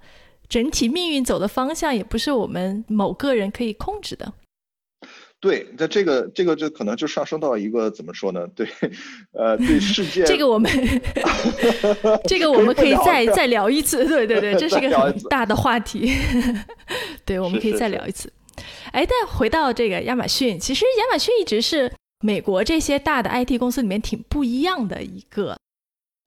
[0.50, 4.34] 整体命运走的方向也不是我们某个人可以控制的。
[5.42, 8.46] 对，那这个这个就可能就上升到一个怎么说呢？
[8.54, 8.68] 对，
[9.32, 10.70] 呃，对世界 这个我们
[12.28, 16.14] 这个我们可以再再聊一次，对 对对，这是个很大的话题，
[17.24, 18.30] 对，我们可以再聊一次。
[18.92, 21.90] 哎，但回到这个亚马逊，其实亚马逊一直是
[22.20, 25.56] 美国这些大的 IT 公司里面挺不一样的一个。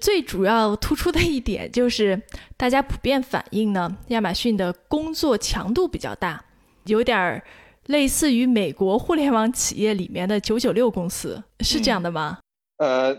[0.03, 2.21] 最主要突出的一点就是，
[2.57, 6.45] 大家普遍反映呢，亚马逊的工作强度比较大，
[6.87, 7.41] 有点儿
[7.87, 12.41] 类似于美国互联网企业里面的九九六公司，是这样的吗？
[12.79, 13.17] 呃，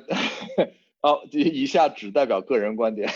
[0.99, 3.09] 哦，以下只代表个人观点，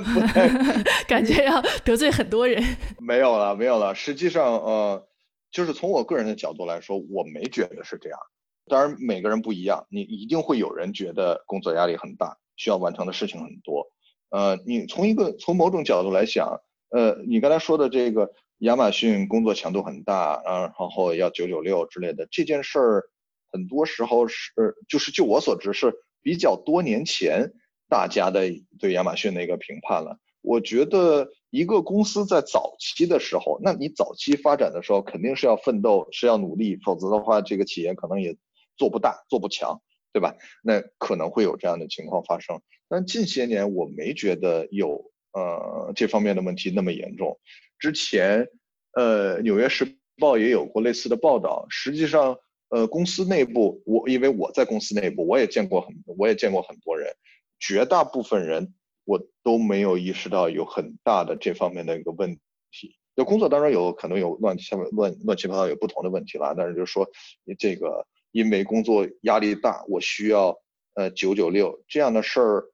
[1.06, 2.64] 感觉要得罪很多人。
[2.98, 3.94] 没有了，没有了。
[3.94, 5.06] 实际上，呃，
[5.50, 8.18] 就是从我个人的角度来说，我没觉得是这样。
[8.66, 12.34] 当然，每个人不一样，你一定会有人觉得工作压力很大。
[12.56, 13.86] 需要完成的事情很多，
[14.30, 23.04] 呃，你从一个从某种角度来想，呃，你刚才说的这个亚马逊工作强度很大，然后要九九六之类的这件事儿，
[23.50, 24.52] 很多时候是
[24.88, 27.52] 就是就我所知是比较多年前
[27.88, 28.42] 大家的
[28.78, 30.18] 对亚马逊的一个评判了。
[30.40, 38.36] 我觉得一个公司在早期的时候，那你早期发展的时候肯定是要奋斗，是要努力，否则的话这个企业可能也
[38.76, 39.80] 做不大，做不强。
[40.14, 40.36] 对吧？
[40.62, 47.36] 那可能会有这样的情况发生，但近些年我没觉得有呃这方面的问题那么严重。
[47.80, 48.46] 之前，
[48.92, 51.66] 呃，《纽约时报》也有过类似的报道。
[51.68, 52.38] 实际上，
[52.68, 57.12] 呃，公司内部，我因为我在公司内部，我也见过很，我也见过很多人，
[57.58, 58.72] 绝大部分人
[59.04, 62.38] 我都没有意识到有很大的这方面的一个问
[62.70, 62.94] 题。
[63.16, 67.10] 就工作当中有可能有乱七八乱乱七八糟有不同的问题了，但是就是说
[67.42, 68.06] 你这个。
[68.34, 70.58] 因为工作压力大，我需要
[70.94, 72.64] 呃九九六这样的事儿，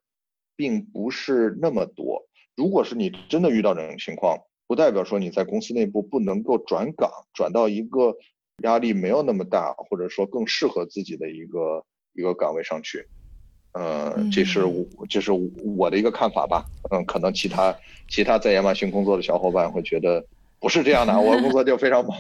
[0.57, 2.27] 并不是那么多。
[2.57, 8.17] 如果是你真的遇到这种情况，不代表说你在公司内部不能够转岗，转到一个
[8.63, 11.85] 压力没有那么大，或者说更适合自己的一个
[12.15, 13.07] 一个岗位上去。
[13.73, 16.65] 呃，这是我这是我的一个看法吧。
[16.91, 20.25] 嗯，可能其他其他在亚马逊工作的小伙伴会觉得
[20.59, 22.19] 不是这样的，我工作就非常忙。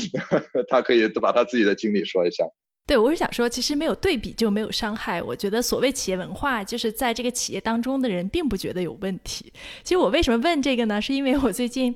[0.68, 2.44] 他可以把他自己的经历说一下。
[2.86, 5.20] 对，我是想说，其实没有对比就没有伤害。
[5.20, 9.52] 我觉得所谓企业文化，就是在这个企业当中的人并不觉得有问题。
[9.82, 11.02] 其实我为什么问这个呢？
[11.02, 11.92] 是因为我最近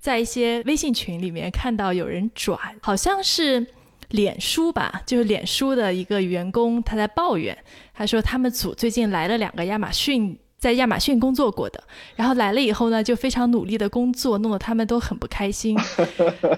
[0.00, 3.64] 在一些微信群里面看到有人转，好像是
[4.08, 7.56] 脸书吧，就是脸书的一个员工他在抱怨，
[7.94, 10.36] 他说他们组最近来了两个亚马逊。
[10.62, 11.82] 在亚马逊工作过的，
[12.14, 15.76] 然后来了以后呢，就非常努力的工作，弄得他们都很不开心。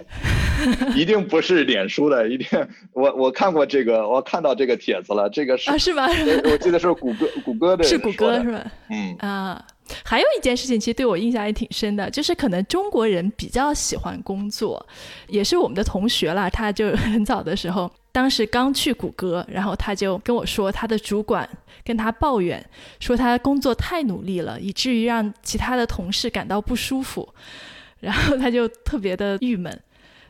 [0.95, 2.47] 一定不是脸书的，一定
[2.93, 6.07] 我我看过这个，我看到这个帖子了，这个是啊是吗？
[6.45, 8.63] 我记得是谷歌谷歌的，是谷歌是吧？
[8.91, 9.65] 嗯啊，
[10.05, 14.85] 还有一件事情，其实对我印象也挺深的，就是可能中国人比较喜欢工作，
[15.29, 17.91] 也是我们的同学了，他就很早的时候。
[18.13, 21.49] 当时刚去谷歌，然后他就跟我说，他的主管
[21.85, 22.65] 跟他抱怨，
[23.01, 27.29] 说他工作太努力了，以至于让其他的同事感到不舒服，
[27.99, 29.81] 然后他就特别的郁闷。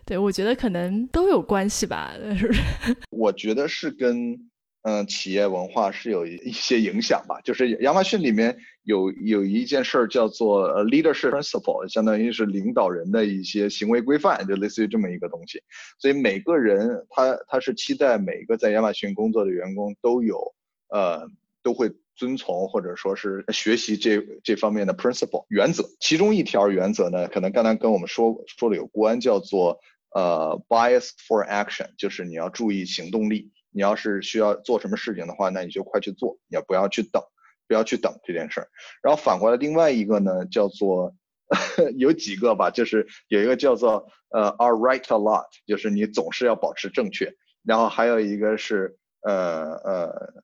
[0.06, 2.62] 对我觉得可能都有关系吧，是不是？
[3.10, 4.50] 我觉得是跟。
[4.86, 7.40] 嗯，企业文化是有一些影响吧。
[7.42, 8.54] 就是亚马逊里面
[8.84, 15.60] 有有一件事儿叫做 leadership principle，相当于是领导人的一些行为规范，就类似于这么一个东西。
[15.98, 20.54] 所以每个人他他是期待每个在亚马逊工作的员工都有
[20.88, 21.28] 呃
[21.62, 25.84] 都会遵从或者说是学习这这方面的 principle 原则。
[25.98, 29.80] 其中一条原则呢，可能刚才跟我们说说的有关，叫做
[30.14, 33.50] 呃 bias for action，就是你要注意行动力。
[33.76, 37.20] 你要是需要做什么事情的话，那你就快去做，也不要去等，
[37.66, 38.68] 不要去等这件事儿。
[39.02, 41.14] 然后反过来，另外一个呢，叫做
[41.96, 47.34] 有几个吧，就是有一个叫做呃，are right a lot，就是你总是要保持正确。
[47.62, 50.34] 然后还有一个是呃呃，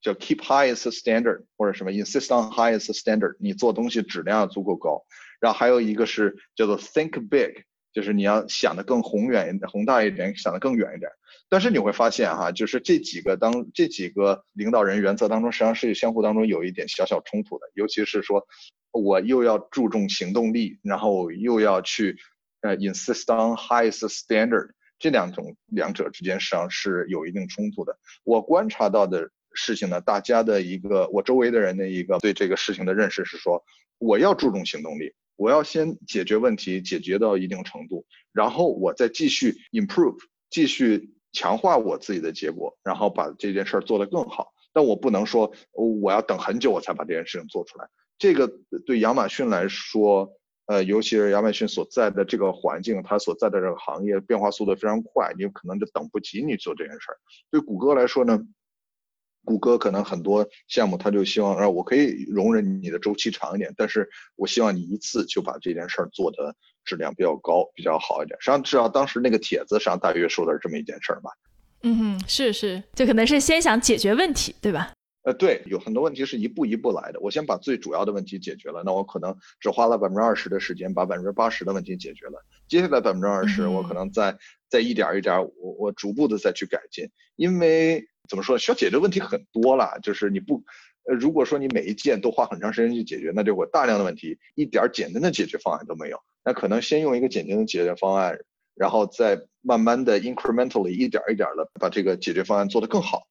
[0.00, 5.04] 叫 keep highest standard，或者什么 insist on highest standard，你做东西质量要足够高。
[5.40, 7.64] 然后还有一个是叫做 think big，
[7.94, 11.10] 就是你要想的更宏远、宏大一点，想的更远一点。
[11.48, 17.66] 但是你会发现哈，就是这几个当这几个领导人原则当中，实际上是相互当中有一点小小冲突的。
[17.74, 18.44] 尤其是说，
[18.90, 22.16] 我又要注重行动力，然后又要去
[22.62, 27.96] 呃 insist on highest standard，这两种两者之间实际上是有一定冲突的。
[28.24, 33.62] 我观察到的事情呢，大家的一个我周围的人的一个对这个事情的认识是说，
[33.98, 40.16] 我要注重行动力，我要先解决问题，解决到一定程度，然后我再继续 improve，
[40.50, 41.10] 继续。
[41.36, 44.52] 强化我自己的结果，然后把这件事儿做得更好。
[44.72, 47.88] 但我不能说我要等很久我才把这件事情做出来。
[48.18, 48.48] 这个
[48.86, 50.30] 对亚马逊来说，
[50.66, 57.18] 呃，尤其是亚马逊所在的这个环境，它所在的这个行业变化速度非常快，你可能就等不及你做这件事儿。
[57.50, 58.38] 对谷歌来说呢，
[59.44, 68.36] 谷歌可能很多项目，他就希望，啊，我可以容忍你的周期长一点，但是我希望你一次就把这件事儿做的质量比较高，比较好一点。
[68.40, 71.30] 实际上，至少当时那个帖子上大约说的是这么一件事儿吧。
[71.82, 74.92] 嗯哼，是是，就可能是先想解决问题，对吧？
[75.24, 77.18] 呃，对，有很多问题是一步一步来的。
[77.18, 82.44] 我先把最主要的问题解决了，那我可能只花了百分之二十的时间把百分之八十的问题解决了。
[82.68, 84.36] 接下来百分之二十，我可能再
[84.68, 87.08] 再一点一点，我我逐步的再去改进。
[87.36, 90.62] 因为怎么说，需要解决问题很多了，就是你不，
[91.08, 96.18] 呃，如果说你每一件都花很长时间去解决，那就我大量的问题一点简单的解决方案都没有。
[96.44, 98.38] 那可能先用一个简单的解决方案，
[98.74, 103.26] 然后再慢慢的 incrementally 一点一点的把这个解决方案做得更好。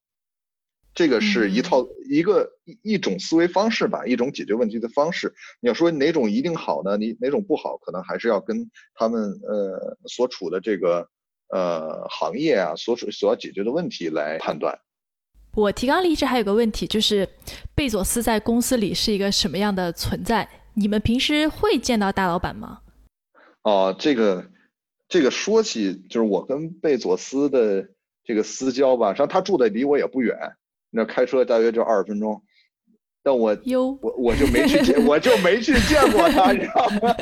[0.96, 5.34] 这个是一套一个一一种思维方式吧，一种解决问题的方式。
[5.60, 6.98] 你要说哪种一定好呢？
[6.98, 11.10] 你哪种不好，可能还是要跟他们呃所处的这个
[11.54, 14.78] 呃行业啊，所处所要解决的问题来判断。
[15.56, 17.30] 我提纲里一直还有个问题，就是
[17.76, 20.50] 贝佐斯在公司里是一个什么样的存在？
[20.74, 22.80] 你们平时会见到大老板吗？
[23.62, 24.50] 哦，这个
[25.08, 27.88] 这个说起就是我跟贝佐斯的
[28.24, 30.36] 这个私交吧，实际上他住的离我也不远。
[30.90, 32.42] 那开车大约就二十分钟，
[33.22, 33.56] 但我
[34.02, 37.16] 我我就没去见，我就没去见过他，你知道吗？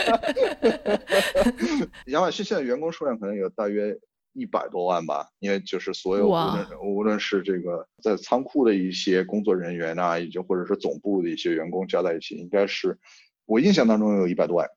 [2.07, 3.93] 亚马逊现在员工数量可能有大约
[4.33, 12.97] 一百多万吧，因为就是所有无论无论是这个在仓库的一些工作人员啊，以及或者是总部的一些员工加在一起，应该是
[13.45, 14.67] 我印象当中有一百多万。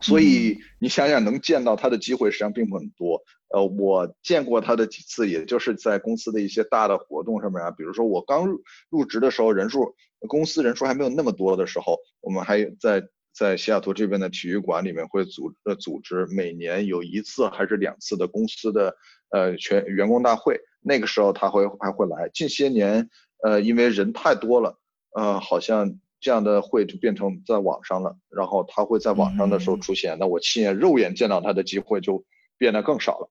[0.00, 3.22] 所以你想想，能见到他的机会实际上并不很多。
[3.48, 8.60] 呃，我见过他的几次，也就是在公司的一些大的活动上面啊，比如说我刚入
[8.90, 9.94] 入职的时候，人数
[10.28, 13.02] 公司人数还没有那么多的时候，我们还在
[13.34, 18.94] 在西雅图这边的体育馆里面会组呃组织每年有一次还是两次的公司的
[19.30, 22.30] 呃全员工大会，那个时候他会还会来。
[22.32, 23.10] 近些年，
[23.42, 24.78] 呃，因为人太多了，
[25.14, 25.98] 呃，好像。
[26.20, 32.24] 这样的会就变成在网上了，然后他会在网上的时候出现，那我亲眼肉眼见到他的机会就
[32.56, 33.30] 变得更少了。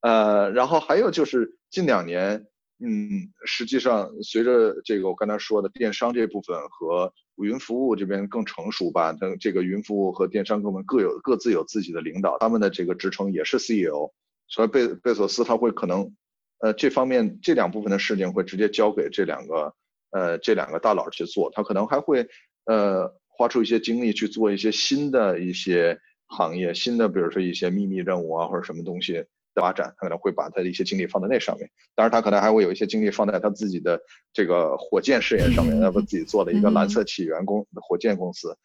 [0.00, 2.46] 呃，然后还有就是近两年，
[2.82, 7.12] 嗯，实际上随着这个我刚才说的电商这部分和
[7.44, 14.12] 云服务这边更成熟吧，等这个云服务和电商部门各有各自有自己的领导，他们的这个职称也是 CEO，
[14.48, 16.14] 所以贝贝索斯他会可能，
[16.58, 19.74] 呃，这方面这两部分的事情会直接交给这两个。
[20.12, 22.26] 呃，这两个大佬去做，他可能还会
[22.64, 29.24] 呃花出一些精力去做一些新的一些行业，新的比如说一些秘密任务啊或者什么东西
[29.54, 31.70] 发展，他可能会把他的一些精力放在那上面。
[31.94, 34.00] 当然，他可能还会有一些精力放在他自己的
[34.32, 38.56] 这个火箭事业上面，那不自己做了一个蓝色起源公火箭公司，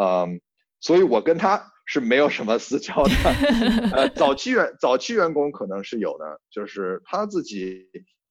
[0.00, 0.40] 嗯，
[0.80, 3.10] 所以我跟他是没有什么私交的。
[3.92, 7.86] 呃，早期员早期员工可能是有的，就是他自己。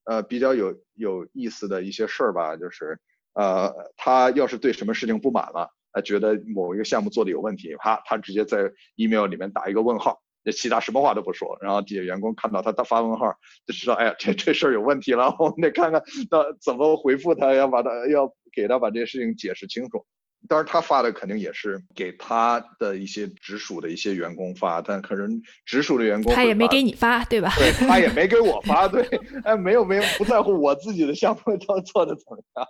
[0.05, 2.99] 呃，比较有有意思的一些事儿吧，就是，
[3.35, 10.21] 呃，他要是对什么事情不满了，他觉得某一个项目做的有问题，啪，他直接在 email 里面打一个问号，
[10.51, 13.33] 其他什么话都不说，然后底下员工看到他他发问号，
[13.65, 20.05] 就知道，哎呀，这这事儿有问题了，我们得看看他怎么回复他，要把他要给他把这些事情解释清楚。
[20.49, 27.53] 当然，他发的肯定也是给他的一些直属的一些员工发，但可能直属的员工他也没给你发，对吧？
[27.55, 29.07] 对，他也没给我发，对，
[29.45, 32.67] 哎，没有没有，不在乎我自己的项目做做的怎么样，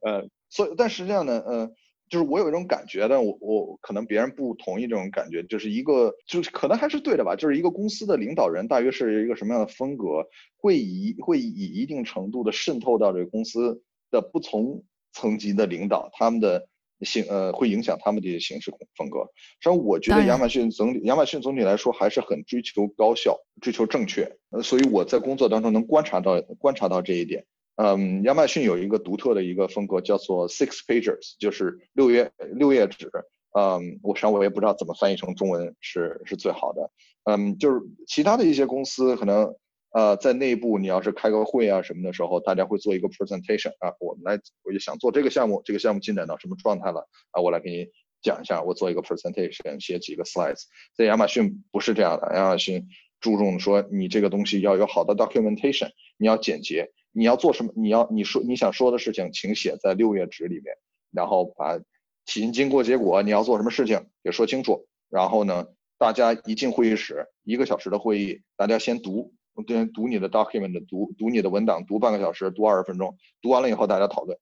[0.00, 1.70] 呃，所以，但实际上呢，呃，
[2.08, 14.82] 就是我有一种感觉，但我我可能别人不同意这种感觉，就是一个就是可能还是对的吧，就是一个公司的领导人大约是一个什么样的风格，会以会以一定程度的渗透到这个公司的不同
[15.12, 16.68] 层级的领导他们的。
[17.02, 19.20] 形呃会影响他们的一些行事风格。
[19.60, 24.28] 实际上，我觉得亚马逊总体亚马逊总体来说还是很追求高效、追求正确。
[24.50, 27.46] 呃，所以我在工作当中能观察到观察到这一点。
[27.80, 33.10] 嗯，亚马逊有一个独特的一个风格，叫做 Six Pages，就是六页六页纸。
[33.58, 36.90] 嗯，我实际上我也不知道怎么翻译成中文是是最好的。
[37.24, 39.54] 嗯，就是其他的一些公司可能。
[39.90, 47.86] 呃，在内部你要是开个会啊什么的时候，大家会做一个 presentation 啊，我们来，我就想做这个项目，这个项目进展到什么状态了啊，我来给你
[48.20, 50.64] 讲一下，我做一个 presentation，写几个 slides。
[50.94, 52.86] 在亚马逊不是这样的，亚马逊
[53.18, 60.72] 注重说你这个东西要有好的 documentation，你要简洁，你要做什么，你要你说你想说的事情，请写在六页纸里面，
[61.10, 61.76] 然后把
[62.24, 64.86] 起因、经过、结果，你要做什么事情也说清楚。
[65.10, 65.66] 然后呢，
[65.98, 69.34] 大家一进会议室，一个小时的会议，大家先读。
[69.66, 74.38] 对，读你的 document，读读你的文档，读半个小时，读二十分钟，读完了以后大家讨论，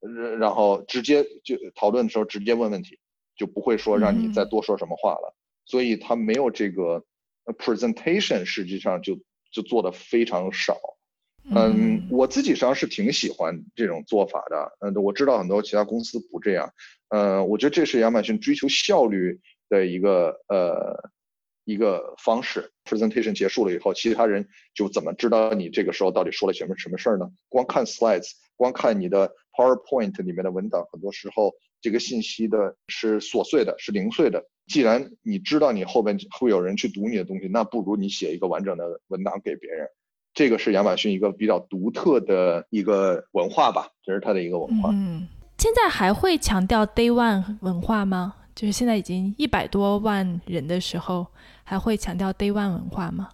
[0.00, 2.98] 然然后直接就讨论的时候直接问问题，
[3.34, 5.34] 就不会说让你再多说什么话了。
[5.64, 7.02] 所以他没有这个
[7.56, 9.18] presentation，实际上就
[9.50, 10.78] 就做的非常少。
[11.50, 14.72] 嗯，我自己实际上是挺喜欢这种做法的。
[14.80, 16.72] 嗯，我知道很多其他公司不这样。
[17.08, 19.38] 呃，我觉得这是亚马逊追求效率
[19.68, 21.10] 的一个呃
[21.64, 22.70] 一个方式。
[22.84, 27.28] presentation 结束了以后，其他人就怎么知道你这个时候到底说了什么什么事儿呢？
[27.48, 34.42] 光看 slides，光看你的 PowerPoint 里面的文档，很多时候这个信息的是琐碎的，是零碎的。
[34.68, 39.88] 既然你知道你后边会有人去读你的东西，那不如你写一个完整的文档给别人。
[40.34, 44.88] 这个是亚马逊一个比较独特的一个文化吧，这是它的一个文化。
[44.92, 45.28] 嗯，
[45.58, 48.34] 现在还会强调 Day One 文化吗？
[48.54, 51.26] 就是现在已经一百多万人的时候，
[51.64, 53.28] 还会强调 Day One 文化吗？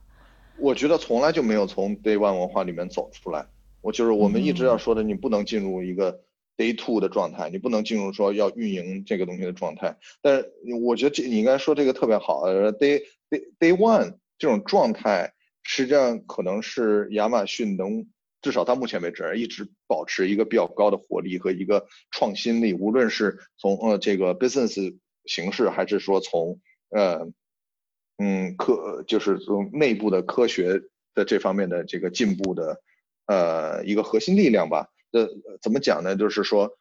[0.59, 3.47] 我觉得从来就没有从 Day One 文化里面走出来。
[3.81, 6.21] 我就是我们一直要说的，你不能进入一个
[6.57, 9.97] Day Two 的状态，你不能进入说要运营这个东西的状态。
[10.21, 15.33] 但是我觉得这你应该说这个特别好，Day Day Day One 这种状态。
[15.71, 18.07] 实际上可能是亚马逊能
[18.41, 24.97] 至少到目前为止一直保持一个比较高的活力和一个创新力，无论是从呃这个 business
[25.27, 26.59] 形式，还是说从
[26.89, 27.31] 呃
[28.17, 30.81] 嗯科就是从内部的科学
[31.15, 32.81] 的这方面的这个进步的
[33.27, 34.89] 呃一个核心力量吧。
[35.13, 35.29] 呃
[35.61, 36.17] 怎么讲呢？
[36.17, 36.79] 就是说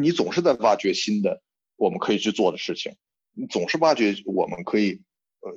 [0.00, 1.40] 你总是在挖掘新的
[1.76, 2.96] 我们可以去做的事情，
[3.34, 5.00] 你总是挖掘我们可以。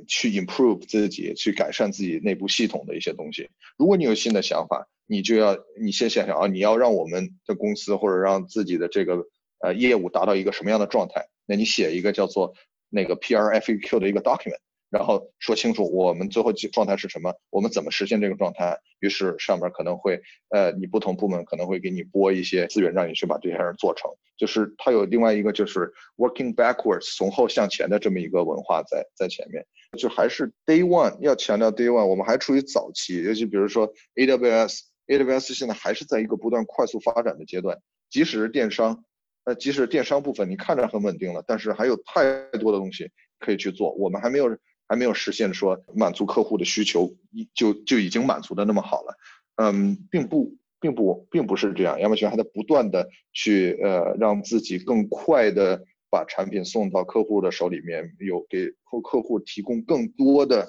[0.07, 3.49] 去 improve 自己，去改善自己内部系统的一些东西。
[3.77, 9.25] 如果你有新的想法，你就要你先想想啊，你要让我们的公司或者让自己的这个
[9.59, 11.27] 呃业务达到一个什么样的状态？
[11.45, 12.53] 那你写一个叫做
[12.89, 14.59] 那个 PRFQ 的一个 document。
[14.91, 18.75] 然后说清楚我们最后状态是什么，我们怎么实现这个状态。
[18.99, 20.19] 于是上面可能会，
[20.49, 24.09] 呃，你不同部门可能会给你拨一些资源，让你去把这些事做成。
[24.35, 29.63] 就是它有另外一个就是 working backwards，从后向前的这么一个文化在在前面。
[29.97, 37.77] 就还是 day one 要强调 day one，我们还处于早期，尤其比如说 AWS，AWS 现在还是在一个不断快速发展的阶段。
[38.09, 39.03] 即使是电商，
[39.45, 43.09] 呃，即使电商部分你看着很稳定了，但是还有太多的东西
[43.39, 44.57] 可以去做，我们还没有。
[44.91, 47.15] 还没有实现说满足客户的需求，
[47.53, 49.15] 就就已经满足的那么好了，
[49.57, 51.99] 嗯，并不，并不，并不是这样。
[51.99, 60.67] 亚马逊还在不断的去呃让自己更快的把产品送到客户的手里面，有给客客户提供更多的、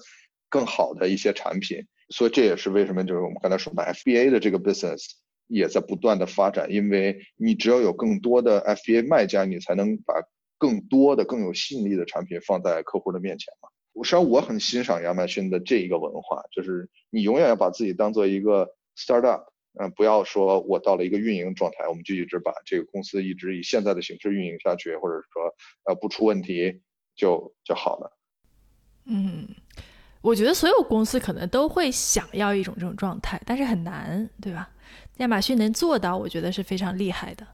[0.48, 1.86] 更好的一些产品。
[2.08, 5.12] 所以这也是为什么就是我们刚才说的 FBA 的这个 business
[5.46, 10.14] 也在不断的发展，因为你只要有更多的 FBA 卖家，你才能把
[10.58, 13.68] 更多的、更有吸引力的产品放在客户的面前嘛。
[14.02, 19.44] 实际上我很欣赏亚马逊的这一个文化，就是你永远要把自己当做一个 startup，
[19.78, 25.54] 嗯，不要说我到了一个运营状态，我们就一直把这个公司一直以现在的形式运营下去，或者说
[25.84, 26.80] 呃不出问题
[27.14, 28.18] 就就好了。
[29.06, 29.48] 嗯，
[30.20, 34.68] 我觉得所有公司可能都会想要一种这种状态，但是很难，对吧？
[35.18, 37.46] 亚马逊能做到，我觉得是非常厉害的。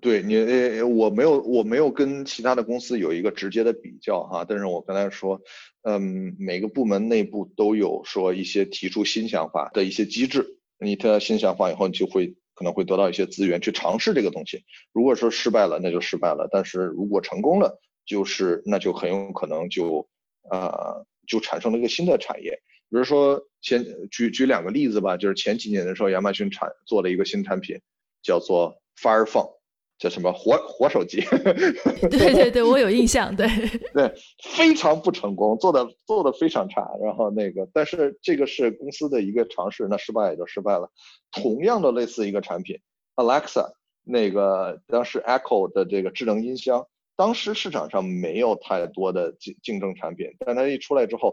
[0.00, 5.40] 对你，呃，我没有，我没有跟其他的公司有一个直接的比较哈，但是我刚才说，
[5.82, 14.64] 嗯，每个部门内部都有说一些提出新想法的一些机制，你提到新想法以后，你就会可能会得到一些资源去尝试这个东西。
[14.92, 20.06] 如果说失败了，那就失败了；但是如果成功了，就是那就很有可能就，
[20.50, 22.50] 呃，就产生了一个新的产业。
[22.90, 27.80] 比如说前举举两个例子吧，就是前几年的时候，亚马逊产做了一个新产品，
[28.22, 29.53] 叫做 Fire Phone。
[29.98, 31.20] 叫什么活活手机？
[32.10, 33.34] 对对对，我有印象。
[33.34, 33.46] 对
[33.94, 36.86] 对，非常不成功，做的做的非常差。
[37.02, 40.90] 然后那个，但是这个是公司的一个尝试，那失败也就失败了。
[41.30, 42.78] 同样的类似一个产品
[43.16, 43.72] ，Alexa，
[44.04, 46.86] 那个当时 Echo 的这个智能音箱，
[47.16, 51.32] 当时市场上没有太多的竞竞争产品，但它一出来之后，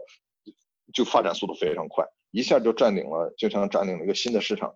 [0.94, 4.74] 就发展速度非常快，一下就占领了，就像占领了一个新的市场。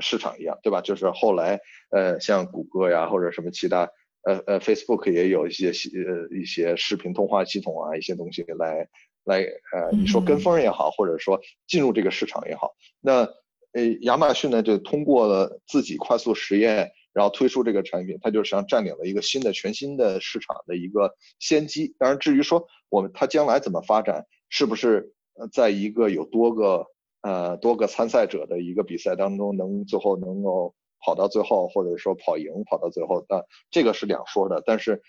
[0.00, 0.80] 市场一样，对吧？
[0.80, 3.88] 就是后来，呃，像谷歌呀，或者什么其他，
[4.24, 8.88] 呃呃，Facebook 也有一些呃一些视频通话系统啊，一些东西来
[9.24, 13.24] 来，呃，你说跟风也好，或者说进入这个市场也好，那
[13.72, 21.94] 呃，亚马逊呢就通过了自己快速实验，然后推出这个产品，它就实际上占领了一个新的全新的市场的一个先机。
[21.98, 26.86] 当然，至于说我们它将来怎么发展，是不是呃，在一个有多个。
[27.22, 34.62] 呃，多个参赛者的一个比赛当中，能最后能够跑到最后，或者说跑赢，跑到最后，那这个是两说的。
[34.64, 35.02] 但是，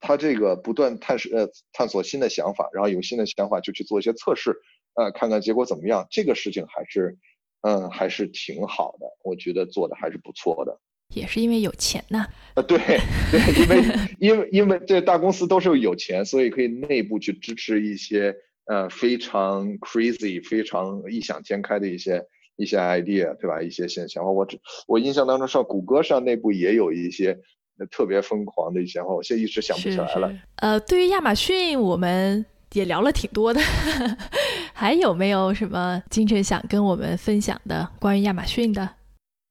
[0.00, 4.56] 他这个不断探索呃探索新的想法，然后有新的想法就去做一些测试，
[4.94, 6.06] 呃，看看结果怎么样。
[6.10, 7.16] 这个事情还是，
[7.62, 10.78] 嗯，还是挺好的，我觉得做的还是不错的。
[11.14, 12.26] 也是因为有钱呐。
[12.54, 18.36] 呃，对对，因为因为因为这大公司都是有钱，所以可以内部去支持一些
[18.68, 22.22] 呃非常 crazy、非常异想天开的一些
[22.56, 23.60] 一些 idea，对吧？
[23.62, 24.24] 一些现象。
[24.34, 27.38] 我只我印象当中，上谷歌上内部也有一些
[27.90, 30.32] 特别疯狂的一些话，我现在一时想不起来了。
[30.56, 33.60] 呃，对于亚马逊，我们也聊了挺多的，
[34.74, 38.88] 还有没有什么金晨想跟我们分享的关于亚马逊的？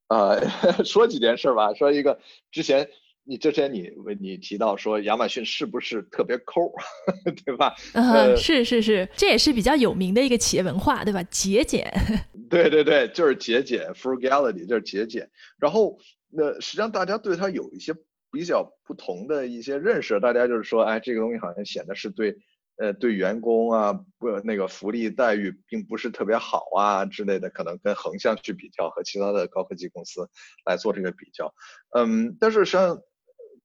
[0.10, 0.42] 呃，
[0.86, 1.74] 说几件事吧。
[1.74, 2.20] 说一个，
[2.52, 2.88] 之前
[3.28, 6.72] 你之前你你提到说亚马逊是不是特别抠，
[7.46, 7.76] 对吧？
[7.94, 11.22] 嗯，是是是，这也是比较有名的一个企业文化，对吧？
[11.24, 11.92] 节俭。
[12.50, 15.30] 对对对，就是节俭，frugality 就是节俭。
[15.60, 15.98] 然后，
[16.30, 17.94] 那实际上大家对它有一些
[18.32, 20.20] 比较不同的一些认识。
[20.22, 22.38] 大家就是说，哎，这个东西好像显得是对。
[22.80, 30.30] 呃，对员工啊，不那个福利待遇并不是特别好啊之类的，可能跟横向去比较和其他的高科技公司
[30.64, 31.52] 来做这个比较。
[31.98, 33.02] 嗯，但是实际上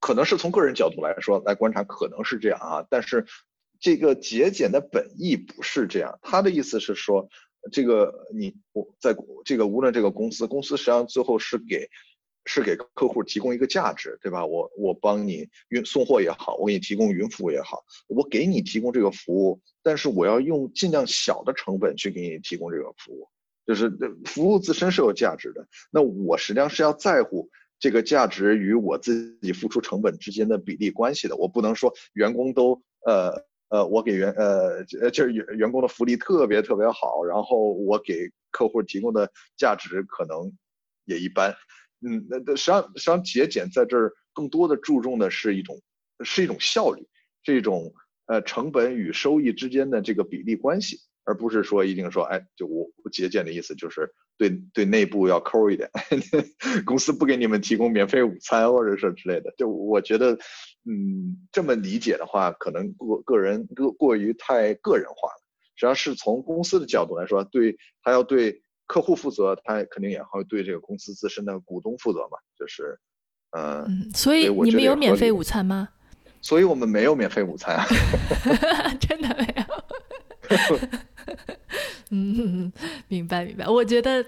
[0.03, 2.87] 可能是从个人角度来说来观察，可能是这样啊。
[2.91, 3.25] 但是
[3.81, 7.27] 这个节俭的本意不是这样，他的意思是说，
[7.73, 11.89] 这个你我在这个无论这个公司，公司实际上最后是给。
[12.45, 14.45] 是给客户提供一个价值，对吧？
[14.45, 23.29] 我我帮你运送货也好，我给你提供云服务也好，我给你提供这个服务，但是我要用尽量小的成本去给你提供这个服务，
[23.65, 23.89] 就是
[24.25, 25.69] 服务自身是有价值的。
[25.93, 27.49] 那我实际上是要在乎
[27.83, 31.35] 这个价值与我自己付出成本之间的比例关系的。
[31.35, 40.53] 我不能说员工都呃呃，我给员呃就是员员工的福利特别特别好，然后我给客户提供的价值可能
[41.07, 41.53] 也一般。
[42.07, 45.83] 嗯，那那实际上实际上节俭在这儿更多的注重的是一种
[46.23, 47.05] 是一种效率，
[47.43, 47.93] 这种
[48.27, 54.09] 呃成本与收益之间的这个比例关系，而不是说一定说哎，就我节俭的意思就是
[54.49, 55.89] 对对内部要抠一点，
[56.85, 59.53] 公司不给你们提供免费午餐或者是之类的。
[59.57, 60.33] 就我觉得，
[60.85, 65.43] 嗯，这么理解的话，可能过个人过过于太个人化了。
[65.77, 68.63] 实际上是从公司的角度来说，对他要对。
[68.89, 72.99] 客户负责，他肯定也会对这个公司自身的股东负责嘛，就是，
[73.57, 75.89] 嗯，所以你们有免费午餐吗？
[76.43, 77.87] 所以我们没有免费午餐啊，
[79.01, 79.65] 真的没有。
[82.13, 82.71] 嗯，
[83.09, 83.67] 明白明白。
[83.67, 84.25] 我觉得，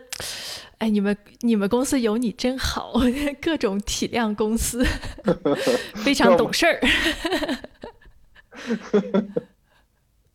[0.78, 2.95] 哎，你们你们公司有你真好，
[3.41, 4.82] 各种体谅公司，
[6.03, 6.80] 非常懂事儿。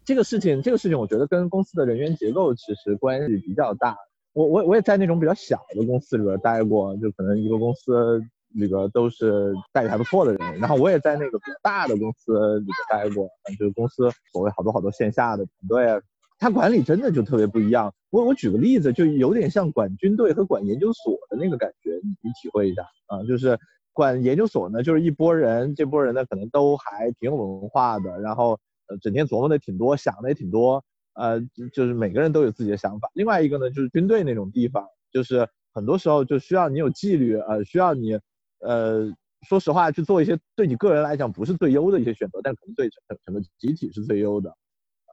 [0.06, 3.98] 这个事情，这个事情，我觉得跟公司的人员结构其实关系比较大。
[4.34, 8.20] 我我我也在那种比较小的公司里边待过，就可能一个公司
[8.50, 10.60] 里边都是待遇还不错的人。
[10.60, 13.28] 然后我也在那个比较大的公司里边待过，
[13.58, 16.02] 就是公司所谓好多好多线下的团队，
[16.40, 17.94] 他管理真的就特别不一样。
[18.10, 23.24] 我我举个例子，就有点像管军队和管研究所的那个感觉，你你体会一下啊。
[23.26, 23.60] 就是
[23.94, 30.84] 管研究所呢，就是一拨人，这拨人呢可能都还挺有文化的，然后呃整天琢磨的挺多，想的也挺多。
[31.14, 31.42] 呃，
[31.74, 33.10] 就是每个人都有自己的想法。
[33.14, 38.18] 另外一个呢，就是军队那种地方，就是很多时候就需要你有纪律，呃，需要你，
[38.60, 39.12] 呃，
[39.48, 44.56] 说实话去做一些对你个人来讲不是最优的一些选择，但可能对整整个集体是最优的。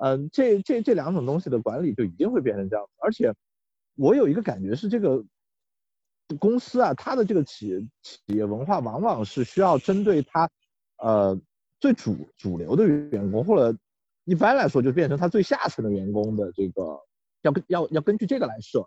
[0.01, 2.93] 嗯，这这这两种东西的管理就一定会变成这样子。
[2.99, 3.35] 而且
[3.97, 5.25] 我有一个感觉是，这个
[6.39, 10.51] 公司啊，它的这个企企业文化往往是需要针对它，
[10.99, 11.41] 呃，
[11.81, 13.79] 最主主流的员工或者。
[14.29, 16.99] 一般来说，就变成他最下层的员工的这个，
[17.43, 18.85] 要根要要根据这个来设，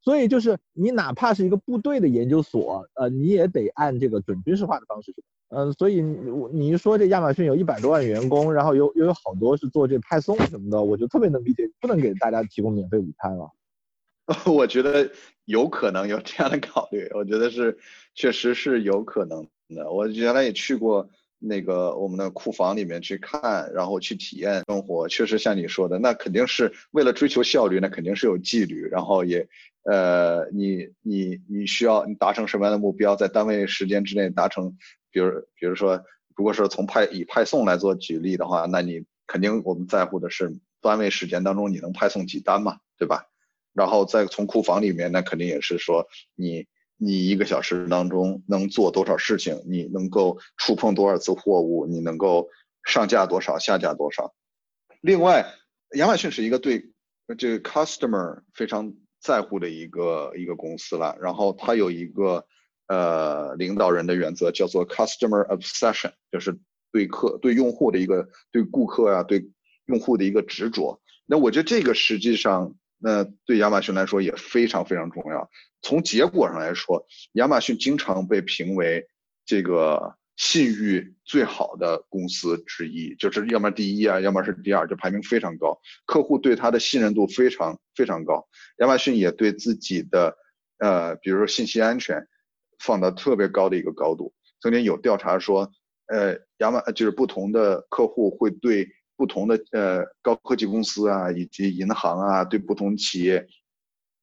[0.00, 5.22] 所以就是你哪怕是一个部队的研究所，呃，你也得按这个准军事化的方式去，
[5.54, 13.50] 嗯，所以你你一说这亚马逊有一百多万员工，然后又又有好多是做这派送什么的，我就特别能理解，不能给大家提供免费午餐了。
[14.50, 15.10] 我觉得
[15.44, 17.76] 有可能有这样的考虑，我觉得是
[18.14, 19.90] 确实是有可能的。
[19.90, 21.08] 我原来也去过。
[21.44, 29.48] 那个我们的库房里面去看，然后去体验生活，确实像你说的，那肯定是为了追求效率，那肯定是有纪律，然后也，
[29.82, 34.76] 呃，你你你需要你达成什么样的目标，在单位时间之内达成，
[35.10, 36.00] 比如比如说，
[36.36, 43.26] 如果说从派以派送来做举例的话，那你肯定我们在乎的是单位时间当中你能派送几单嘛，对吧？
[43.72, 46.66] 然后再从库房里面，那肯定也是说你。
[47.04, 49.60] 你一个小时当中能做多少事情？
[49.66, 51.84] 你能够触碰多少次货物？
[51.84, 52.48] 你能够
[52.84, 54.32] 上架多少、下架多少？
[55.00, 55.44] 另外，
[55.96, 56.92] 亚马逊是一个对
[57.36, 61.18] 这个 customer 非常在乎的一个一个公司了。
[61.20, 62.46] 然后它有一个
[62.86, 66.56] 呃领导人的原则，叫做 customer obsession，就是
[66.92, 69.44] 对客、对用户的一个对顾客啊、对
[69.86, 71.00] 用户的一个执着。
[71.26, 75.50] 那我觉得这个实际上那对亚马逊来说也非常非常重要。
[75.80, 79.04] 从结果上来说，亚马逊经常被评为
[79.44, 85.76] 这个信誉最好的公司之一，就是要么第一啊，要么是第二，就排名非常高，
[86.06, 88.46] 客户对它的信任度非常非常高。
[88.78, 90.36] 亚马逊也对自己的
[90.78, 92.24] 呃，比如说信息安全
[92.78, 94.32] 放到特别高的一个高度。
[94.60, 95.72] 曾经有调查说，
[96.06, 98.88] 呃，亚马就是不同的客户会对。
[99.22, 103.46] 不同的呃高科技公司啊，以及银行啊，对不同企业，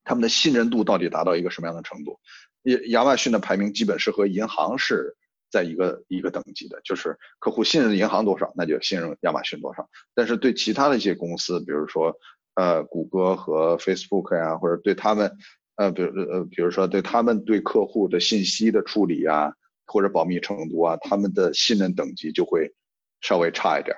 [0.04, 2.20] 他们的信任度到底达到一个什么样的程度？
[2.64, 5.16] 亚亚马逊的排名基本是和银行是
[5.50, 9.90] 在一个一个等级的，就是客户信任银行多少，那就信任亚马逊多少。
[10.14, 12.14] 但是对其他的一些公司，比如说
[12.56, 15.32] 呃谷歌和 Facebook 呀，或者对他们
[15.78, 19.54] 呃比如呃比如说对他们对客户的信息的处理啊，
[19.86, 22.74] 或者保密程度啊，他们的信任等级就会
[23.22, 23.96] 稍微差一点。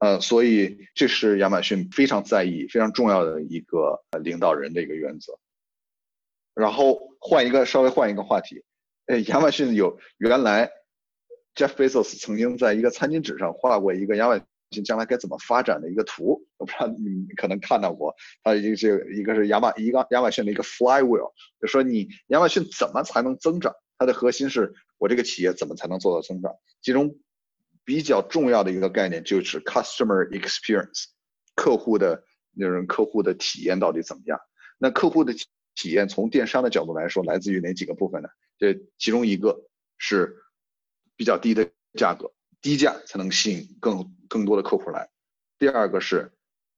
[0.00, 5.38] 呃，所以这是亚马逊非常在意、非常重要的一个领导人的一个原则。
[6.54, 8.64] 然后换一个稍微换一个话题，
[9.04, 10.70] 呃，亚马逊有原来
[11.54, 18.14] Jeff Bezos 曾经在一个餐巾纸上画过一个亚马逊将来该怎么发展的一个图，我不知道你们可能看到过。
[18.42, 23.74] 它一个是一个是亚马一个亚马逊的一个 flywheel，就说你亚马逊怎么才能增长？
[23.98, 26.56] 它的核心是我这个企业怎么才能做到增长？
[26.80, 27.18] 其中。
[27.90, 31.06] 比较重要的一个概念就是 customer experience，
[31.56, 32.22] 客户的
[32.52, 34.38] 那种客户的体验到底怎么样？
[34.78, 35.34] 那客户的
[35.74, 38.28] 体验从电商的角度来说，来自于哪几个部分呢？
[38.60, 39.66] 这其中一个
[39.98, 40.36] 是
[41.16, 42.30] 比较低的价格，
[42.62, 45.10] 低价才能吸引更更多的客户来。
[45.58, 46.30] 第二个是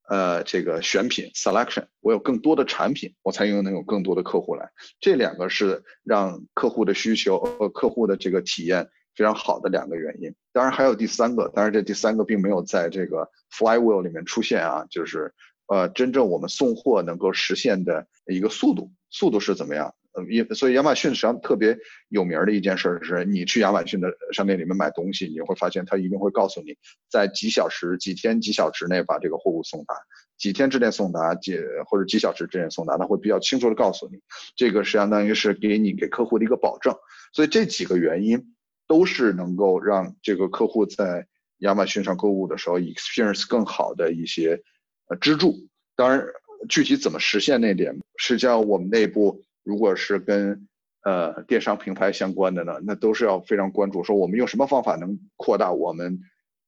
[0.09, 4.71] 呃这个选品 selection，我有更多的产品，我才能有更多的客户来。
[4.99, 8.89] 这两个是让客户的需求和客户的这个体验。
[9.15, 15.33] 非常好的两个原因，当然还有第三个，当然这第三个并没有在这个 flywheel 里面出现啊，就是
[15.67, 19.95] 呃真正我们送货能够实现的一个速度，速度是怎么样？
[20.15, 21.77] 呃，因所以亚马逊实际上特别
[22.09, 26.77] 有名的一件事是，你去亚马逊的商店里面买东西，你会发现它一定会告诉你，
[27.11, 29.95] 在几小时、几天、几小时内把这个货物送达，
[30.37, 34.19] 几天之内送达，几或者几小时之内送达，它会比较清楚的告诉你，
[34.55, 36.95] 这个是相当于是给你给客户的一个保证。
[37.33, 38.55] 所以这几个原因。
[38.87, 41.27] 都是能够让这个客户在
[41.59, 44.63] 亚马逊上购物的时候 experience 更好的一些
[45.09, 45.55] 呃支柱。
[45.95, 46.27] 当然，
[46.69, 50.69] 具体怎么实现那点，实际上我们内部如果是跟
[51.05, 56.19] 呃电商平台相关的呢，那都是要非常关注，说我们用什么方法能扩大我们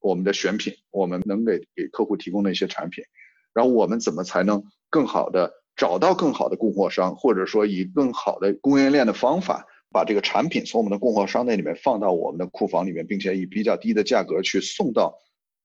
[0.01, 3.05] 我们的选品，我们能给给客户提供的一些产品，
[3.53, 9.67] 然后我们怎么才能更好的找到更好的供货商，或者说以更好的供应链的方法。
[9.95, 15.17] 把这个产品从我们的供货商那里面放到我们的库房里面，并且以比较低的价格去送到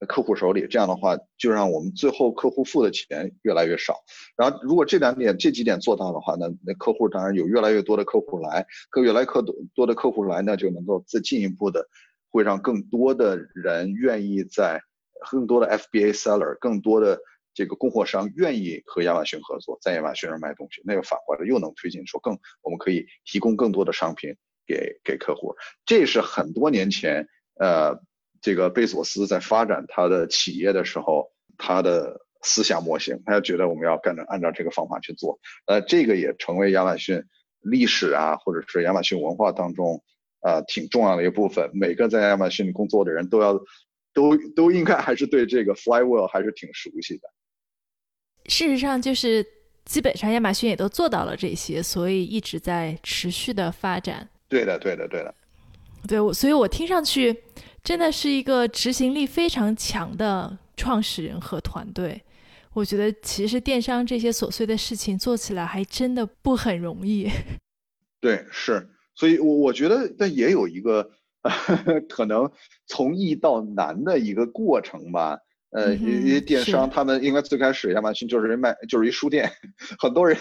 [0.08, 3.96] 客户手里，这样的话就让我们最后客户付的钱越来越少。
[4.38, 11.84] 然后如果这两点这几点做到的话，那那客户当然有越来越多的客户来，客越来客多多的客户来，那就能够再进一步的
[12.30, 14.80] 会让更多的人愿意在
[15.32, 17.20] 更多的 FBA seller 更多的。
[17.60, 24.34] 这个供货商愿意和亚马逊合作，在亚马逊上卖东西，那个反过来又能推进说更，我们可以提供更多的商品
[24.66, 25.54] 给给客户。
[25.86, 27.28] 这是很多年前，
[27.60, 28.00] 呃，
[28.40, 35.38] 这个贝索斯在发展他的企业的时候，他的思想模型，他觉得我们要干着按照这个方法去做。
[35.66, 37.22] 呃，这个也成为亚马逊
[37.60, 40.02] 历史啊，或者是亚马逊文化当中，
[40.40, 41.70] 呃，挺重要的一部分。
[41.74, 43.60] 每个在亚马逊工作的人都要，
[44.14, 47.28] 都都应该还是对这个 flywheel 还是挺熟悉的。
[48.50, 49.46] 事实上，就是
[49.86, 54.28] 基本上亚马逊也都做到了这些，所以一直在持续的发展。
[54.50, 55.34] 对的，对的，对的。
[56.08, 57.44] 对，我所以，我听上去
[57.84, 62.22] 真的是一个执行力非常强的创始人和团队。
[62.74, 67.30] 我觉得，其实电商这些琐碎的事情做起来还真的不很容易。
[68.22, 68.90] 对，是。
[69.14, 71.12] 所以，我我觉得，但也有一个
[72.08, 72.50] 可能
[72.88, 75.40] 从易到难的一个过程吧。
[75.72, 79.52] 呃，因为电商他们应该最开始亚马逊就是卖，就是一书店，
[80.00, 80.38] 很多人，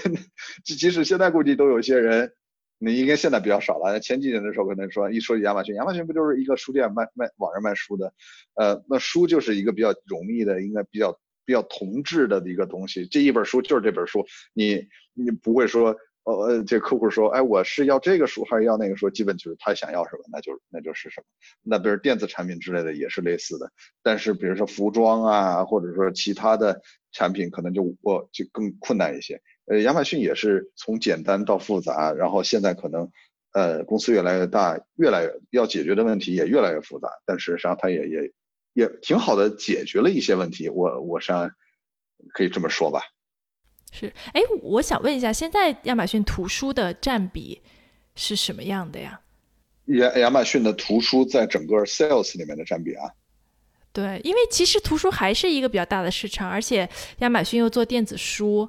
[0.65, 2.33] 即使现在估计都有些人，
[2.79, 4.01] 你应该现在比较少了。
[4.01, 8.13] 前几年的时候可能说，一说起亚马逊，亚马逊不就是一个书店卖卖网上卖书的，
[8.55, 14.25] 呃，那书就是一个比较容易的，应该比较比较同质的一个东西，这一本书就是这本书，
[14.55, 15.97] 你你不会说。
[16.37, 19.09] 呃，这客户说，哎，我是要这个书还是要那个书？
[19.09, 21.25] 基本就是他想要什么，那就那就是什么。
[21.63, 23.71] 那比如电子产品之类的也是类似的，
[24.03, 26.81] 但是比如说服装啊，或者说其他的
[27.13, 29.41] 产品，可能就我就更困难一些。
[29.67, 33.11] 呃，亚马逊也是从简单到复杂，然后现在可能
[33.53, 38.33] 呃公司越来越大，越来越要解决的问题也越来越复杂，但事实上它也也
[38.73, 40.69] 也挺好的解决了一些问题。
[40.69, 41.51] 我我上
[42.33, 43.01] 可以这么说吧。
[43.91, 47.61] 是，哎，我想问一下，现在亚马逊图书的占比
[48.15, 49.21] 是什么样的呀？
[49.87, 53.09] 亚亚马逊的图书在整个 sales 里面的占比啊？
[53.91, 56.87] 对，因为其实图书还是一个比较大的市场，而且
[57.21, 58.69] 亚马逊又做电子书，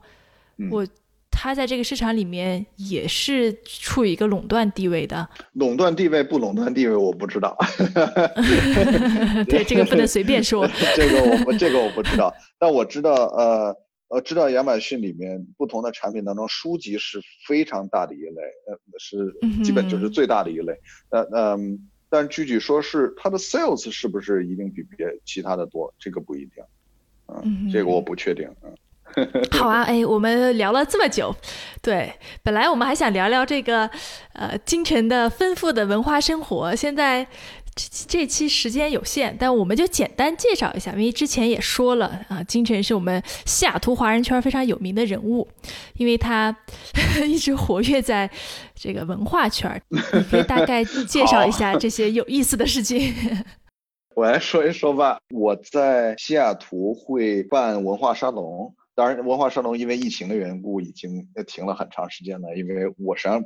[0.71, 0.87] 我
[1.29, 5.27] 它在这个市场里面也是处于一个垄断地位的。
[5.53, 7.57] 垄断地位不垄断地位我不知道。
[9.49, 10.65] 对，这个不能随便说。
[10.95, 13.75] 这个我不，这个我不知道，但我知道，呃。
[14.09, 19.33] 呃，知道亚马逊里面不同的产品当中，书籍是非常大的一类，呃，是
[19.63, 20.73] 基本就是最大的一类。
[21.09, 26.63] 呃，嗯，但具体说是它的 sales 是不是一定比别其他的多，这个不一定。
[27.27, 28.49] 嗯，这个我不确定。
[28.63, 28.75] 嗯。
[29.51, 31.35] 好啊，哎，我们聊了这么久，
[31.81, 32.13] 对，
[32.43, 33.89] 本来我们还想聊聊这个，
[34.33, 37.25] 呃，京城的丰富的文化生活，现在。
[38.07, 45.47] 这期时间有限，但我们就简单介绍一下，因为之前也说了啊，金晨是我们西雅图华人圈非常有名的人物，
[45.95, 46.55] 因为他
[47.27, 48.29] 一直活跃在
[48.75, 49.81] 这个文化圈。
[49.89, 53.13] 你可以大概介绍一下这些有意思的事情。
[54.15, 63.41] 我来说一说吧，我在西雅图会办文化沙龙，当然文化沙龙因为疫情的缘故已经停了很长时间了，因为我实际上。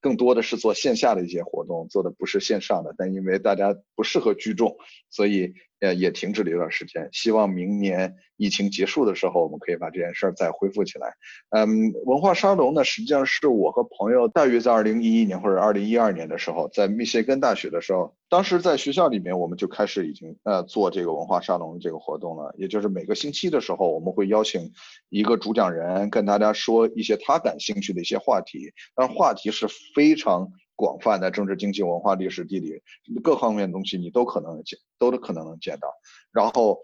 [0.00, 4.76] 更多的是做线下的一些活动，做的不是线上的，但因为大家不适合聚众，
[5.08, 5.52] 所以。
[5.80, 11.14] 呃，也停止了一段时间，希望明年疫情结束的时候，我们可以把这件事儿再恢复起来。
[11.50, 22.54] 嗯，文化沙龙呢，实际上是我和朋友大约在二零一一年或者二零一二年的时候，在密歇根大学的时候，当时在学校里面，我们就开始已经呃做这个文化沙龙这个活动了。
[22.58, 24.70] 也就是每个星期的时候，我们会邀请
[25.08, 30.50] 一个主讲人跟大家说一些他感兴趣的一些话题，但话题是非常。
[30.80, 32.80] 广泛的政治、经济、文化、历史、地理
[33.22, 35.92] 各方面的东西，你都可能见，都可能能见到。
[36.32, 36.78] 然后，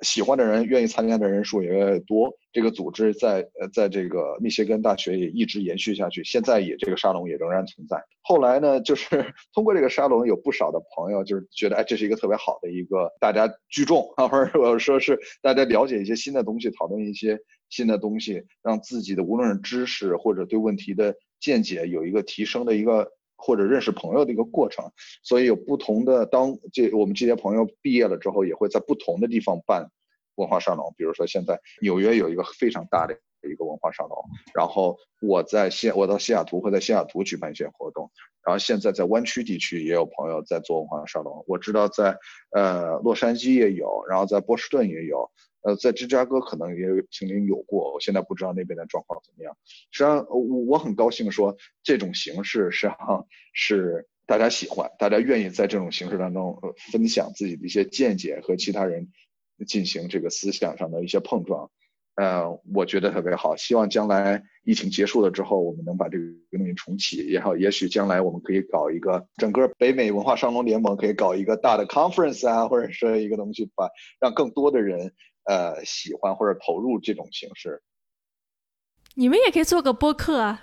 [0.00, 2.32] 喜欢的人、愿意参加的人数也越来越多。
[2.50, 8.02] 这个组织在呃，在这个密歇根大学也一直延续下去，现在也这个沙龙也仍然存在。
[8.22, 9.06] 后来呢，就是
[9.54, 17.38] 通过这个沙龙，有不少的朋友就是觉得，哎，这是一个特别好的一个大家聚众啊， 或者说是大家了解一些新的东西，讨论一些
[17.68, 23.12] 新的东西，让自己的无论是知识或者对问题的见解有一个提升的一个。
[23.38, 24.84] 或者认识朋友的一个过程，
[25.22, 26.26] 所以有不同的。
[26.26, 29.88] 当这我们这些朋友毕业了之后，也会在不同的地方办
[30.34, 30.92] 文化沙龙。
[30.98, 33.16] 比如说，现在纽约有一个非常大的
[33.46, 34.24] 一个文化沙龙，
[34.54, 38.10] 然后我在西，我到西雅图会在西雅图举办一些活动。
[38.42, 42.16] 然后现在在湾区地区也有朋友在做文化沙龙，我知道在
[42.50, 45.30] 呃洛杉矶也有，然后在波士顿也有。
[45.62, 49.56] 呃，在芝加哥可能也曾经有过，我现在不知道那边的状况怎么样。
[49.90, 56.56] 实际上，我我很高兴说这种形式实际上是大家喜欢，大家愿意在这种形式当中
[56.92, 59.10] 分享自己的一些见解和其他人
[59.66, 61.70] 进行这个思想上的一些碰撞。
[62.20, 66.24] 呃，我觉得特别好，希望将来疫情结束了之后，我们能把这个
[66.58, 73.88] 东西重启也好，也许将来我们可以搞一个整个北美文化商龙联盟可以搞一个大的 conference 啊，或者说一个东西，把
[74.20, 75.12] 让更多的人。
[75.44, 77.80] 呃，喜欢或者投入这种形式，
[79.14, 80.62] 你们也可以做个播客啊。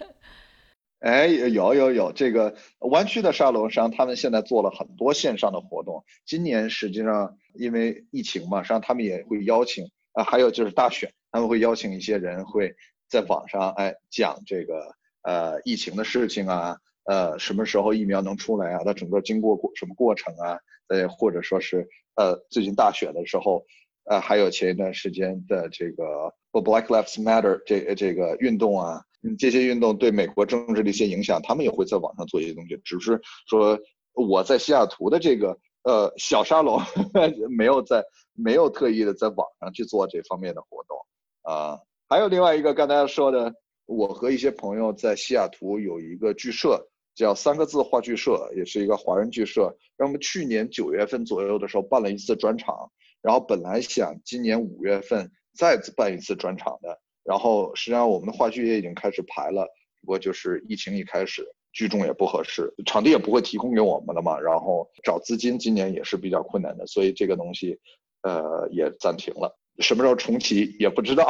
[1.00, 6.02] 哎，有有有，这个湾区的沙龙上，他们现在做了很多线上的活动。
[6.24, 9.84] 今年实际上因为疫情嘛，实际上他们也会邀请
[10.16, 12.74] 啊，还有就是大选，他们会邀请一些人会
[13.08, 21.86] 在网上哎讲这个呃疫情的事情啊，呃什么时候疫苗能出来啊，它整个经过过什么过程啊，呃或者说是。
[22.18, 23.66] 呃，最近大选的时候，
[24.04, 29.02] 呃，还有前一段时间的这个 Black Lives Matter 这这个运动啊，
[29.38, 32.80] 这些运动对美国政治的一些影响，他们也会在网上做一些东西。
[32.82, 33.20] 只是
[33.50, 33.78] 说
[34.14, 36.78] 我在西雅图的这个呃小沙龙，
[37.56, 38.04] 没有在
[38.34, 40.98] 没有特意的在网上去做这方面的活动
[41.42, 41.78] 啊。
[42.08, 43.54] 还有另外一个刚才说的，
[43.86, 46.86] 我和一些朋友在西雅图有一个剧社。
[47.16, 49.74] 叫三个字话剧社，也是一个华人剧社。
[49.96, 52.92] 然后我们去年九月份左右的时候办了一次专场，
[53.22, 57.00] 然后本来想今年五月份再次办一次专场的。
[57.24, 59.66] 然后实际上我们的话剧也已经开始排了，
[60.02, 61.42] 不过就是疫情一开始，
[61.76, 64.40] 剧种也不合适，场地也不会提供给我们了嘛。
[64.40, 67.78] 然后找资金今年也是比较困难的，所以这个东西，
[68.22, 69.54] 呃，也暂停了。
[69.80, 71.28] 什么时候重启也不知道，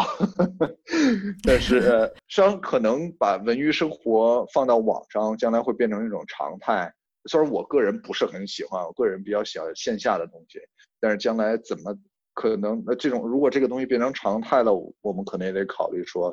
[1.43, 6.95] 但是商可能把文娱生活放到网上，将来会变成一种常态。
[7.29, 10.61] 虽然我个人不是很喜欢，我个人比较喜欢线下的东西，
[11.01, 11.93] 但是将来怎么
[12.35, 12.81] 可能？
[12.87, 16.33] 那这种如果这个东西变成常态了，我们可能也得考虑说，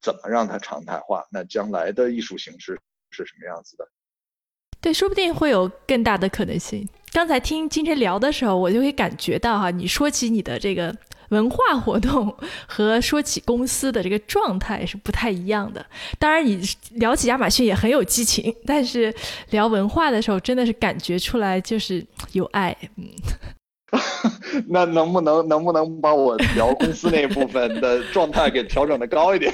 [0.00, 1.24] 怎么让它常态化？
[1.32, 2.78] 那将来的艺术形式
[3.12, 3.86] 是什么样子的？
[4.80, 6.88] 对，说不定会有更大的可能性。
[7.12, 10.96] 刚才听金晨聊的时候，我就会感觉到哈，你说起你的这个。
[11.28, 12.36] 文化活动
[12.66, 15.82] 和说起公司的这个状态是不太一样的。
[16.18, 16.60] 当然，你
[16.90, 19.10] 聊起亚马逊也很有激情，但是
[19.48, 22.76] 聊文化的时候，真的是感觉出来就是有爱。
[22.96, 23.08] 嗯，
[24.68, 29.52] 那能不能能不能把我聊公司那部分的状态给调整的高一点？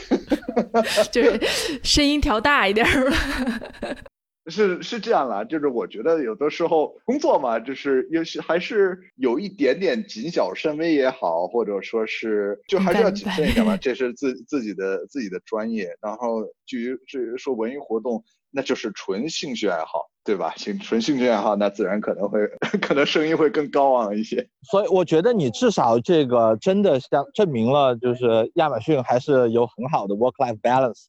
[1.11, 1.41] 就是
[1.83, 3.17] 声音调大一点吧。
[4.51, 13.77] 是是这样啦，就是我觉得有的时候工作嘛，就是有些还是有一点点谨小慎微也好，或者说是就还是要谨慎一点吧。
[13.77, 15.91] 这是自自己的自己的专业。
[16.01, 20.53] 然后至于至于说文艺活动，那就是纯兴趣爱好，对吧？
[20.59, 22.47] 兴纯兴趣爱好，那自然可能会
[22.83, 24.47] 可能声音会更高昂一些。
[24.71, 31.07] 所以我觉得你至少这个真的像证明了，就是亚马逊还是有很好的 work life balance。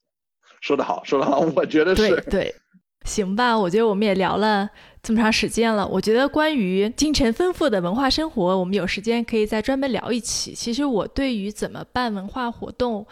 [0.62, 2.56] 说得好，说得好，我觉得是对。
[3.04, 4.70] 行吧，我觉得我们也聊了
[5.04, 5.86] 这么长时间了。
[5.86, 10.54] 我觉得关于精神丰富的文化生活，我们有时间可以再专门聊一期。
[10.54, 13.06] 其实我对于怎么办文化活动，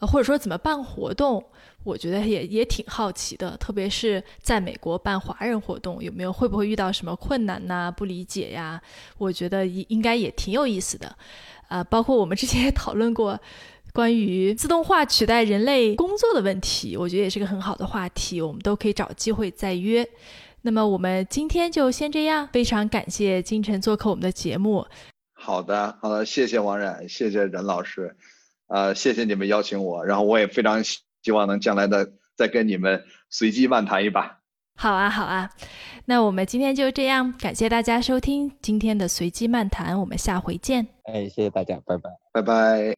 [0.00, 1.44] 或者说怎么办活动，
[1.86, 3.56] 我觉得也也挺好奇的。
[3.56, 8.82] 特别是在美国办华人活动，有没有会不会遇到什么困难呐、不理解呀？
[9.16, 11.16] 我觉得应应该也挺有意思的。
[11.68, 13.40] 啊，包括我们之前也讨论过。
[13.92, 20.06] 关于自动化取代人类工作的问题，我觉得也是个很好的话题，我们都可以找机会再约。
[20.60, 24.86] 那么我们今天就先这样，非常感谢金晨做客我们的节目。
[25.32, 28.14] 好的，好的，谢谢王冉，谢谢任老师，
[28.66, 30.84] 呃，谢谢你们邀请我，然后我也非常
[31.26, 34.38] 希望能将来的再跟你们随机漫谈一把。
[34.76, 35.50] 好啊，好啊，
[36.04, 40.86] 那我们今天就这样，感谢大家收听今天的随机漫谈，我们下回见。
[41.02, 42.94] 哎，谢谢大家，拜拜，拜拜。